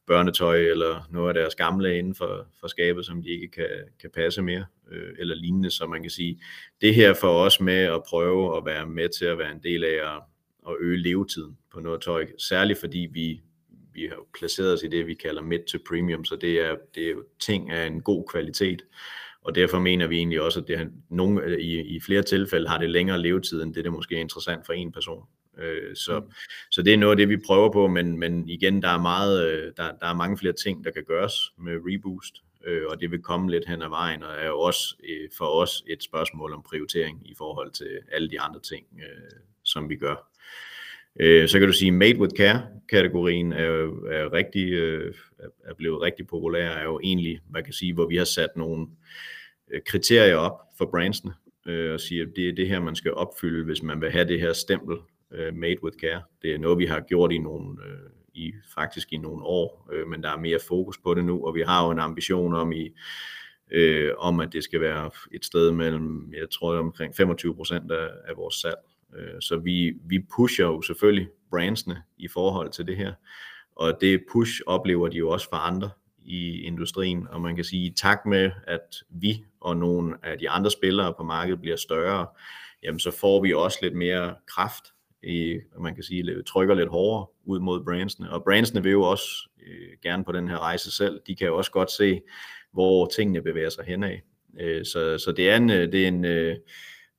børnetøj 0.07 0.57
eller 0.57 1.09
noget 1.11 1.29
af 1.29 1.35
deres 1.35 1.55
gamle 1.55 1.99
inden 1.99 2.15
for, 2.15 2.47
for 2.61 2.67
skabet, 2.67 3.07
som 3.07 3.23
de 3.23 3.29
ikke 3.29 3.49
kan, 3.49 3.69
kan 4.01 4.11
passe 4.11 4.43
mere, 4.43 4.65
øh, 4.91 5.15
eller 5.19 5.35
lignende. 5.35 5.71
Så 5.71 5.87
man 5.87 6.03
kan 6.03 6.11
sige, 6.11 6.41
det 6.81 6.95
her 6.95 7.15
for 7.15 7.45
os 7.45 7.61
med 7.61 7.79
at 7.79 8.03
prøve 8.09 8.57
at 8.57 8.65
være 8.65 8.87
med 8.87 9.09
til 9.19 9.25
at 9.25 9.39
være 9.39 9.53
en 9.53 9.63
del 9.63 9.85
af 9.85 10.15
at, 10.15 10.23
at 10.69 10.77
øge 10.81 10.99
levetiden 10.99 11.59
på 11.73 11.81
noget 11.81 12.01
tøj, 12.01 12.27
særligt 12.39 12.81
fordi 12.81 13.09
vi, 13.13 13.43
vi 13.93 14.07
har 14.07 14.17
placeret 14.39 14.73
os 14.73 14.83
i 14.83 14.89
det, 14.89 15.07
vi 15.07 15.15
kalder 15.15 15.43
mid 15.43 15.59
to 15.69 15.79
premium, 15.89 16.25
så 16.25 16.37
det 16.37 16.61
er, 16.61 16.77
det 16.95 17.07
er 17.07 17.11
jo 17.11 17.25
ting 17.41 17.71
af 17.71 17.87
en 17.87 18.03
god 18.03 18.25
kvalitet. 18.31 18.83
Og 19.43 19.55
derfor 19.55 19.79
mener 19.79 20.07
vi 20.07 20.17
egentlig 20.17 20.41
også, 20.41 20.61
at 20.61 20.69
det 20.69 20.79
har, 20.79 20.87
nogle, 21.09 21.61
i, 21.61 21.81
i 21.81 22.01
flere 22.01 22.23
tilfælde 22.23 22.69
har 22.69 22.79
det 22.79 22.91
længere 22.91 23.23
levetid, 23.23 23.63
end 23.63 23.75
det, 23.75 23.85
der 23.85 23.91
måske 23.91 24.17
er 24.17 24.21
interessant 24.21 24.67
for 24.67 24.73
en 24.73 24.93
person. 24.93 25.25
Øh, 25.59 25.97
så, 25.97 26.21
mm. 26.21 26.33
så 26.71 26.83
det 26.83 26.93
er 26.93 26.99
noget 26.99 27.11
af 27.11 27.17
det, 27.17 27.29
vi 27.29 27.37
prøver 27.47 27.73
på, 27.73 27.87
men, 27.87 28.19
men 28.19 28.49
igen, 28.49 28.83
der 28.83 28.89
er, 28.89 29.03
meget, 29.03 29.51
øh, 29.51 29.73
der, 29.77 29.93
der 30.01 30.07
er 30.07 30.15
mange 30.15 30.39
flere 30.39 30.53
ting, 30.53 30.85
der 30.85 30.91
kan 30.91 31.05
gøres 31.05 31.35
med 31.59 31.73
Reboost, 31.73 32.35
øh, 32.65 32.83
og 32.89 33.01
det 33.01 33.11
vil 33.11 33.23
komme 33.23 33.51
lidt 33.51 33.69
hen 33.69 33.83
ad 33.83 33.89
vejen, 33.89 34.23
og 34.23 34.35
er 34.39 34.47
jo 34.47 34.61
også 34.61 34.97
øh, 35.09 35.29
for 35.39 35.47
os 35.47 35.85
et 35.89 36.03
spørgsmål 36.03 36.53
om 36.53 36.63
prioritering 36.63 37.31
i 37.31 37.35
forhold 37.39 37.71
til 37.71 37.99
alle 38.13 38.31
de 38.31 38.41
andre 38.41 38.61
ting, 38.61 38.87
øh, 38.99 39.41
som 39.65 39.89
vi 39.89 39.97
gør. 39.97 40.32
Øh, 41.21 41.49
så 41.49 41.59
kan 41.59 41.69
du 41.69 41.73
sige, 41.73 41.93
Made 41.93 42.19
with 42.19 42.35
Care-kategorien 42.37 43.53
er, 43.53 43.69
er, 44.11 44.33
rigtig, 44.33 44.73
øh, 44.73 45.15
er 45.65 45.75
blevet 45.75 46.03
rigtig 46.03 46.27
populær, 46.27 46.71
er 46.71 46.85
jo 46.85 47.01
egentlig, 47.03 47.41
man 47.51 47.65
kan 47.65 47.73
sige, 47.73 47.95
hvor 47.95 48.07
vi 48.07 48.17
har 48.17 48.25
sat 48.25 48.51
nogle 48.57 48.87
øh, 49.71 49.81
kriterier 49.87 50.37
op 50.37 50.59
for 50.79 50.87
brandsene, 50.87 51.33
øh, 51.67 51.93
og 51.93 52.01
siger, 52.01 52.27
at 52.27 52.33
det 52.37 52.49
er 52.49 52.53
det 52.53 52.69
her, 52.69 52.81
man 52.81 52.97
skal 52.97 53.15
opfylde, 53.15 53.65
hvis 53.65 53.83
man 53.83 54.01
vil 54.01 54.11
have 54.11 54.29
det 54.29 54.41
her 54.41 54.53
stempel 54.53 54.97
øh, 55.33 55.55
Made 55.55 55.85
with 55.85 55.97
Care. 55.99 56.23
Det 56.43 56.55
er 56.55 56.59
noget, 56.59 56.79
vi 56.79 56.87
har 56.87 57.01
gjort 57.01 57.33
i 57.33 57.39
nogle, 57.39 57.77
øh, 57.87 58.11
i, 58.35 58.53
faktisk 58.75 59.13
i 59.13 59.17
nogle 59.17 59.45
år, 59.45 59.89
øh, 59.93 60.09
men 60.09 60.23
der 60.23 60.31
er 60.31 60.39
mere 60.39 60.59
fokus 60.69 60.99
på 60.99 61.15
det 61.15 61.25
nu, 61.25 61.47
og 61.47 61.55
vi 61.55 61.63
har 61.63 61.85
jo 61.85 61.91
en 61.91 61.99
ambition 61.99 62.55
om 62.55 62.73
i 62.73 62.91
øh, 63.71 64.13
om 64.19 64.41
at 64.41 64.53
det 64.53 64.65
skal 64.65 64.81
være 64.81 65.11
et 65.33 65.45
sted 65.45 65.73
mellem, 65.73 66.33
jeg 66.41 66.51
tror 66.51 66.79
omkring 66.79 67.17
25 67.17 67.55
procent 67.55 67.93
af, 67.93 68.09
af 68.29 68.37
vores 68.37 68.55
salg. 68.55 68.79
Øh, 69.17 69.41
så 69.41 69.57
vi, 69.57 69.93
vi 70.05 70.19
pusher 70.37 70.65
jo 70.65 70.83
selvfølgelig 70.83 71.29
brandsene 71.51 72.03
i 72.19 72.29
forhold 72.29 72.71
til 72.71 72.87
det 72.87 72.97
her, 72.97 73.13
og 73.77 73.99
det 74.01 74.25
push 74.33 74.61
oplever 74.67 75.09
de 75.09 75.17
jo 75.17 75.31
også 75.31 75.49
for 75.49 75.57
andre 75.57 75.91
i 76.25 76.61
industrien, 76.61 77.29
og 77.31 77.41
man 77.41 77.57
kan 77.57 77.65
sige, 77.65 77.93
tak 77.97 78.27
med, 78.27 78.51
at 78.67 79.03
vi 79.09 79.45
og 79.61 79.77
nogle 79.77 80.17
af 80.23 80.39
de 80.39 80.51
andre 80.51 80.71
spillere 80.71 81.15
på 81.19 81.23
markedet 81.23 81.61
bliver 81.61 81.77
større, 81.77 82.27
jamen 82.83 83.01
så 83.01 83.11
får 83.11 83.43
vi 83.43 83.53
også 83.53 83.79
lidt 83.83 83.95
mere 83.95 84.35
kraft 84.47 84.85
i, 85.23 85.59
man 85.81 85.95
kan 85.95 86.05
sige, 86.05 86.43
trykker 86.43 86.75
lidt 86.75 86.89
hårdere 86.89 87.27
ud 87.45 87.61
mod 87.61 87.85
brandsene. 87.85 88.31
Og 88.31 88.45
brandsene 88.45 88.83
vil 88.83 88.93
jo 88.93 89.03
også 89.03 89.49
øh, 89.67 89.89
gerne 90.03 90.25
på 90.25 90.33
den 90.33 90.49
her 90.49 90.59
rejse 90.59 90.91
selv. 90.91 91.21
De 91.27 91.37
kan 91.37 91.47
jo 91.47 91.57
også 91.57 91.71
godt 91.71 91.91
se, 91.91 92.21
hvor 92.73 93.07
tingene 93.07 93.43
bevæger 93.43 93.71
sig 93.71 93.85
henad. 93.85 94.17
Øh, 94.61 94.85
så, 94.85 95.19
så 95.19 95.33
det 95.33 95.51
er 95.51 95.57
en, 95.57 95.71
øh, 95.71 95.93
det 95.93 96.05
er 96.05 96.09
en 96.09 96.25
øh, 96.25 96.57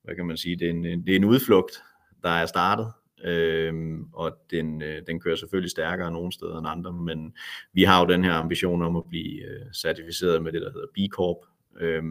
hvad 0.04 0.16
kan 0.16 0.26
man 0.26 0.38
sige, 0.38 0.56
det 0.56 0.66
er 0.66 0.70
en, 0.70 0.84
det 0.84 1.10
er 1.10 1.16
en 1.16 1.24
udflugt, 1.26 1.84
der 2.24 2.30
er 2.30 2.46
startet. 2.46 2.92
øh, 3.24 4.00
og 4.14 4.38
den, 4.52 4.82
øh, 4.82 5.02
den 5.08 5.20
kører 5.20 5.36
selvfølgelig 5.36 5.72
stærkere 5.72 6.12
nogle 6.12 6.32
steder 6.32 6.58
end 6.58 6.68
andre, 6.68 6.94
men 6.94 7.36
vi 7.74 7.84
har 7.84 8.00
jo 8.00 8.14
den 8.14 8.24
her 8.24 8.34
ambition 8.34 8.82
om 8.82 8.96
at 8.96 9.04
blive 9.10 9.44
øh, 9.44 9.66
certificeret 9.74 10.44
med 10.44 10.52
det, 10.52 10.62
der 10.62 10.72
hedder 10.72 10.88
B 10.94 10.98
Corp, 11.14 11.38
øh, 11.80 12.04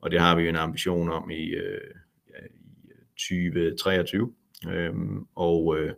og 0.00 0.10
det 0.10 0.20
har 0.20 0.36
vi 0.36 0.42
jo 0.42 0.48
en 0.48 0.56
ambition 0.56 1.10
om 1.10 1.30
i, 1.30 1.44
øh, 1.44 1.80
ja, 2.30 2.46
i 2.46 3.70
2023. 3.70 4.22
øh, 4.22 4.84
øhm, 4.84 5.26
og 5.34 5.76
øh, 5.78 5.92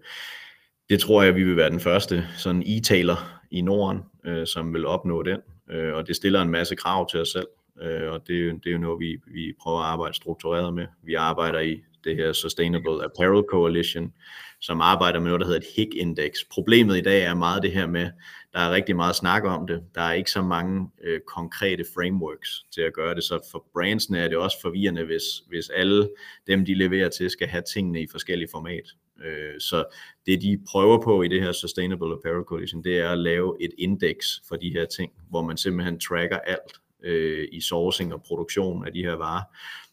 det 0.89 1.01
tror 1.01 1.23
jeg, 1.23 1.35
vi 1.35 1.45
vil 1.45 1.57
være 1.57 1.71
den 1.71 1.81
første 1.81 2.27
sådan 2.37 2.63
e-tailer 2.63 3.41
i 3.51 3.61
Norden, 3.61 4.01
øh, 4.25 4.47
som 4.47 4.75
vil 4.75 4.87
opnå 4.87 5.23
den. 5.23 5.41
Øh, 5.71 5.95
og 5.95 6.07
det 6.07 6.17
stiller 6.17 6.43
en 6.43 6.51
masse 6.51 6.77
krav 6.77 7.09
til 7.11 7.21
os 7.21 7.29
selv, 7.29 7.47
øh, 7.83 8.13
og 8.13 8.21
det, 8.27 8.65
det 8.65 8.67
er 8.67 8.73
jo 8.73 8.79
noget, 8.79 9.01
vi, 9.01 9.17
vi 9.27 9.53
prøver 9.61 9.79
at 9.79 9.87
arbejde 9.87 10.15
struktureret 10.15 10.75
med. 10.75 10.87
Vi 11.03 11.15
arbejder 11.15 11.61
i 11.61 11.81
det 12.05 12.17
her 12.17 12.33
Sustainable 12.33 13.05
Apparel 13.05 13.45
Coalition, 13.51 14.13
som 14.61 14.81
arbejder 14.81 15.21
med 15.21 15.27
noget, 15.27 15.41
der 15.41 15.47
hedder 15.47 15.61
et 15.61 15.67
HIG-index. 15.77 16.49
Problemet 16.51 16.97
i 16.97 17.01
dag 17.01 17.23
er 17.23 17.35
meget 17.35 17.63
det 17.63 17.73
her 17.73 17.87
med, 17.87 18.11
der 18.53 18.59
er 18.59 18.71
rigtig 18.71 18.97
meget 18.97 19.17
snak 19.17 19.45
om 19.45 19.67
det. 19.67 19.83
Der 19.95 20.01
er 20.01 20.13
ikke 20.13 20.31
så 20.31 20.43
mange 20.43 20.89
øh, 21.05 21.21
konkrete 21.27 21.85
frameworks 21.95 22.65
til 22.75 22.81
at 22.81 22.93
gøre 22.93 23.15
det, 23.15 23.25
så 23.25 23.49
for 23.51 23.67
brandsene 23.73 24.19
er 24.19 24.29
det 24.29 24.37
også 24.37 24.57
forvirrende, 24.63 25.05
hvis, 25.05 25.25
hvis 25.49 25.69
alle 25.69 26.09
dem, 26.47 26.65
de 26.65 26.75
leverer 26.75 27.09
til, 27.09 27.31
skal 27.31 27.49
have 27.49 27.63
tingene 27.75 28.03
i 28.03 28.07
forskellige 28.11 28.49
format. 28.53 28.85
Øh, 29.25 29.61
så 29.61 29.85
det 30.27 30.43
de 30.43 30.59
prøver 30.71 31.03
på 31.03 31.23
i 31.23 31.29
det 31.29 31.43
her 31.43 31.53
Sustainable 31.53 32.13
Apparel 32.13 32.45
Coalition, 32.45 32.85
det 32.85 32.99
er 32.99 33.11
at 33.11 33.19
lave 33.19 33.57
et 33.61 33.71
indeks 33.79 34.43
for 34.49 34.57
de 34.57 34.71
her 34.71 34.85
ting, 34.85 35.13
hvor 35.31 35.43
man 35.43 35.57
simpelthen 35.57 36.01
tracker 36.01 36.39
alt 36.39 36.73
øh, 37.07 37.49
i 37.53 37.61
sourcing 37.61 38.15
og 38.15 38.23
produktion 38.23 38.87
af 38.87 38.93
de 38.93 39.03
her 39.03 39.15
varer, 39.15 39.43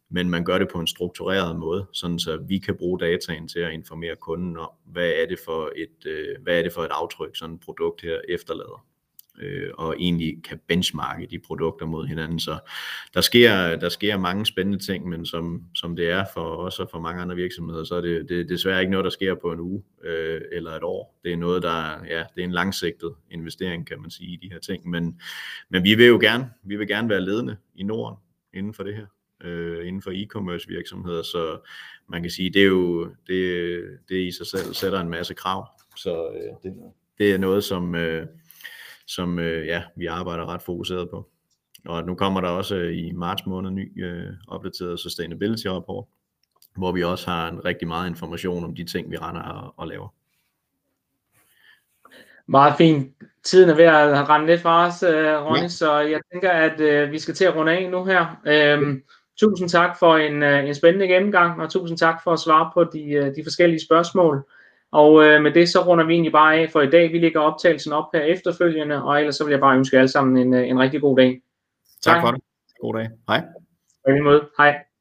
men 0.09 0.29
man 0.29 0.45
gør 0.45 0.57
det 0.57 0.67
på 0.71 0.79
en 0.79 0.87
struktureret 0.87 1.59
måde, 1.59 1.85
sådan 1.93 2.19
så 2.19 2.37
vi 2.37 2.57
kan 2.57 2.77
bruge 2.77 2.99
dataen 2.99 3.47
til 3.47 3.59
at 3.59 3.73
informere 3.73 4.15
kunden 4.15 4.57
om, 4.57 4.69
hvad 4.85 5.09
er 5.09 5.25
det 5.25 5.39
for 5.45 5.71
et, 5.75 6.05
øh, 6.05 6.35
hvad 6.43 6.57
er 6.57 6.63
det 6.63 6.73
for 6.73 6.81
et 6.81 6.91
aftryk, 6.91 7.35
sådan 7.35 7.55
et 7.55 7.61
produkt 7.61 8.01
her 8.01 8.21
efterlader 8.29 8.85
øh, 9.39 9.69
og 9.73 9.95
egentlig 9.99 10.43
kan 10.43 10.59
benchmarke 10.67 11.27
de 11.31 11.39
produkter 11.39 11.85
mod 11.85 12.07
hinanden. 12.07 12.39
Så 12.39 12.57
der 13.13 13.21
sker, 13.21 13.75
der 13.75 13.89
sker 13.89 14.17
mange 14.17 14.45
spændende 14.45 14.85
ting, 14.85 15.09
men 15.09 15.25
som, 15.25 15.63
som 15.75 15.95
det 15.95 16.09
er 16.09 16.25
for 16.33 16.55
os 16.55 16.79
og 16.79 16.89
for 16.91 16.99
mange 16.99 17.21
andre 17.21 17.35
virksomheder, 17.35 17.83
så 17.83 17.95
er 17.95 18.01
det, 18.01 18.29
det 18.29 18.39
er 18.39 18.43
desværre 18.43 18.79
ikke 18.79 18.91
noget, 18.91 19.03
der 19.03 19.09
sker 19.09 19.35
på 19.35 19.51
en 19.51 19.59
uge 19.59 19.83
øh, 20.03 20.41
eller 20.51 20.71
et 20.71 20.83
år. 20.83 21.19
Det 21.23 21.33
er 21.33 21.37
noget, 21.37 21.63
der 21.63 22.05
ja, 22.05 22.23
det 22.35 22.41
er 22.41 22.45
en 22.45 22.51
langsigtet 22.51 23.13
investering, 23.31 23.87
kan 23.87 24.01
man 24.01 24.11
sige, 24.11 24.29
i 24.29 24.39
de 24.43 24.51
her 24.51 24.59
ting. 24.59 24.89
Men, 24.89 25.21
men 25.69 25.83
vi 25.83 25.95
vil 25.95 26.07
jo 26.07 26.17
gerne, 26.21 26.49
vi 26.63 26.75
vil 26.75 26.87
gerne 26.87 27.09
være 27.09 27.21
ledende 27.21 27.57
i 27.75 27.83
Norden 27.83 28.17
inden 28.53 28.73
for 28.73 28.83
det 28.83 28.95
her 28.95 29.05
øh, 29.43 29.87
inden 29.87 30.01
for 30.01 30.11
e-commerce 30.11 30.67
virksomheder, 30.67 31.23
så 31.23 31.59
man 32.09 32.21
kan 32.21 32.31
sige, 32.31 32.49
det 32.49 32.61
er 32.61 32.65
jo, 32.65 33.15
det, 33.27 33.83
det 34.09 34.27
i 34.27 34.31
sig 34.31 34.47
selv 34.47 34.73
sætter 34.73 34.99
en 34.99 35.09
masse 35.09 35.33
krav, 35.33 35.67
så 35.97 36.27
øh, 36.35 36.53
det, 36.63 36.73
det 37.17 37.33
er 37.33 37.37
noget, 37.37 37.63
som, 37.63 37.95
øh, 37.95 38.27
som 39.15 39.39
øh, 39.39 39.67
ja, 39.67 39.83
vi 39.95 40.05
arbejder 40.05 40.53
ret 40.53 40.61
fokuseret 40.61 41.09
på. 41.09 41.29
Og 41.85 42.05
nu 42.05 42.15
kommer 42.15 42.41
der 42.41 42.49
også 42.49 42.75
øh, 42.75 42.97
i 42.97 43.11
marts 43.11 43.45
måned 43.45 43.71
ny 43.71 44.05
øh, 44.05 44.29
opdateret 44.47 44.99
sustainability 44.99 45.67
rapport, 45.67 46.05
hvor 46.77 46.91
vi 46.91 47.03
også 47.03 47.29
har 47.29 47.49
en 47.49 47.65
rigtig 47.65 47.87
meget 47.87 48.09
information 48.09 48.63
om 48.63 48.75
de 48.75 48.83
ting, 48.83 49.11
vi 49.11 49.17
render 49.17 49.41
og, 49.41 49.73
og 49.77 49.87
laver. 49.87 50.13
Meget 52.47 52.73
fint. 52.77 53.11
Tiden 53.43 53.69
er 53.69 53.75
ved 53.75 53.83
at 53.83 54.29
rende 54.29 54.47
lidt 54.47 54.61
fra 54.61 54.87
os, 54.87 55.03
uh, 55.03 55.47
Ronny, 55.47 55.61
ja. 55.61 55.67
så 55.67 55.99
jeg 55.99 56.21
tænker, 56.31 56.51
at 56.51 56.79
uh, 56.79 57.11
vi 57.11 57.19
skal 57.19 57.33
til 57.33 57.45
at 57.45 57.55
runde 57.55 57.71
af 57.71 57.89
nu 57.91 58.05
her. 58.05 58.41
Um, 58.77 59.03
tusind 59.39 59.69
tak 59.69 59.99
for 59.99 60.17
en, 60.17 60.43
uh, 60.43 60.67
en 60.67 60.75
spændende 60.75 61.07
gennemgang, 61.07 61.61
og 61.61 61.69
tusind 61.69 61.97
tak 61.97 62.23
for 62.23 62.33
at 62.33 62.39
svare 62.39 62.71
på 62.73 62.83
de, 62.83 63.19
uh, 63.21 63.35
de 63.35 63.43
forskellige 63.43 63.85
spørgsmål. 63.85 64.49
Og 64.93 65.25
øh, 65.25 65.41
med 65.41 65.51
det 65.51 65.69
så 65.69 65.79
runder 65.87 66.05
vi 66.05 66.13
egentlig 66.13 66.31
bare 66.31 66.55
af 66.55 66.69
for 66.71 66.81
i 66.81 66.89
dag. 66.89 67.11
Vi 67.11 67.19
lægger 67.19 67.39
optagelsen 67.39 67.93
op 67.93 68.05
her 68.13 68.21
efterfølgende, 68.21 69.03
og 69.03 69.19
ellers 69.19 69.35
så 69.35 69.43
vil 69.43 69.51
jeg 69.51 69.59
bare 69.59 69.77
ønske 69.77 69.95
jer 69.95 70.01
alle 70.01 70.11
sammen 70.11 70.37
en, 70.37 70.53
øh, 70.53 70.69
en 70.69 70.79
rigtig 70.79 71.01
god 71.01 71.17
dag. 71.17 71.41
Tak, 72.01 72.13
tak 72.13 72.21
for 72.21 72.31
det. 72.31 72.41
God 72.81 72.93
dag. 72.93 73.09
Hej. 73.27 73.41
På 74.07 74.23
måde. 74.23 74.49
Hej. 74.57 74.92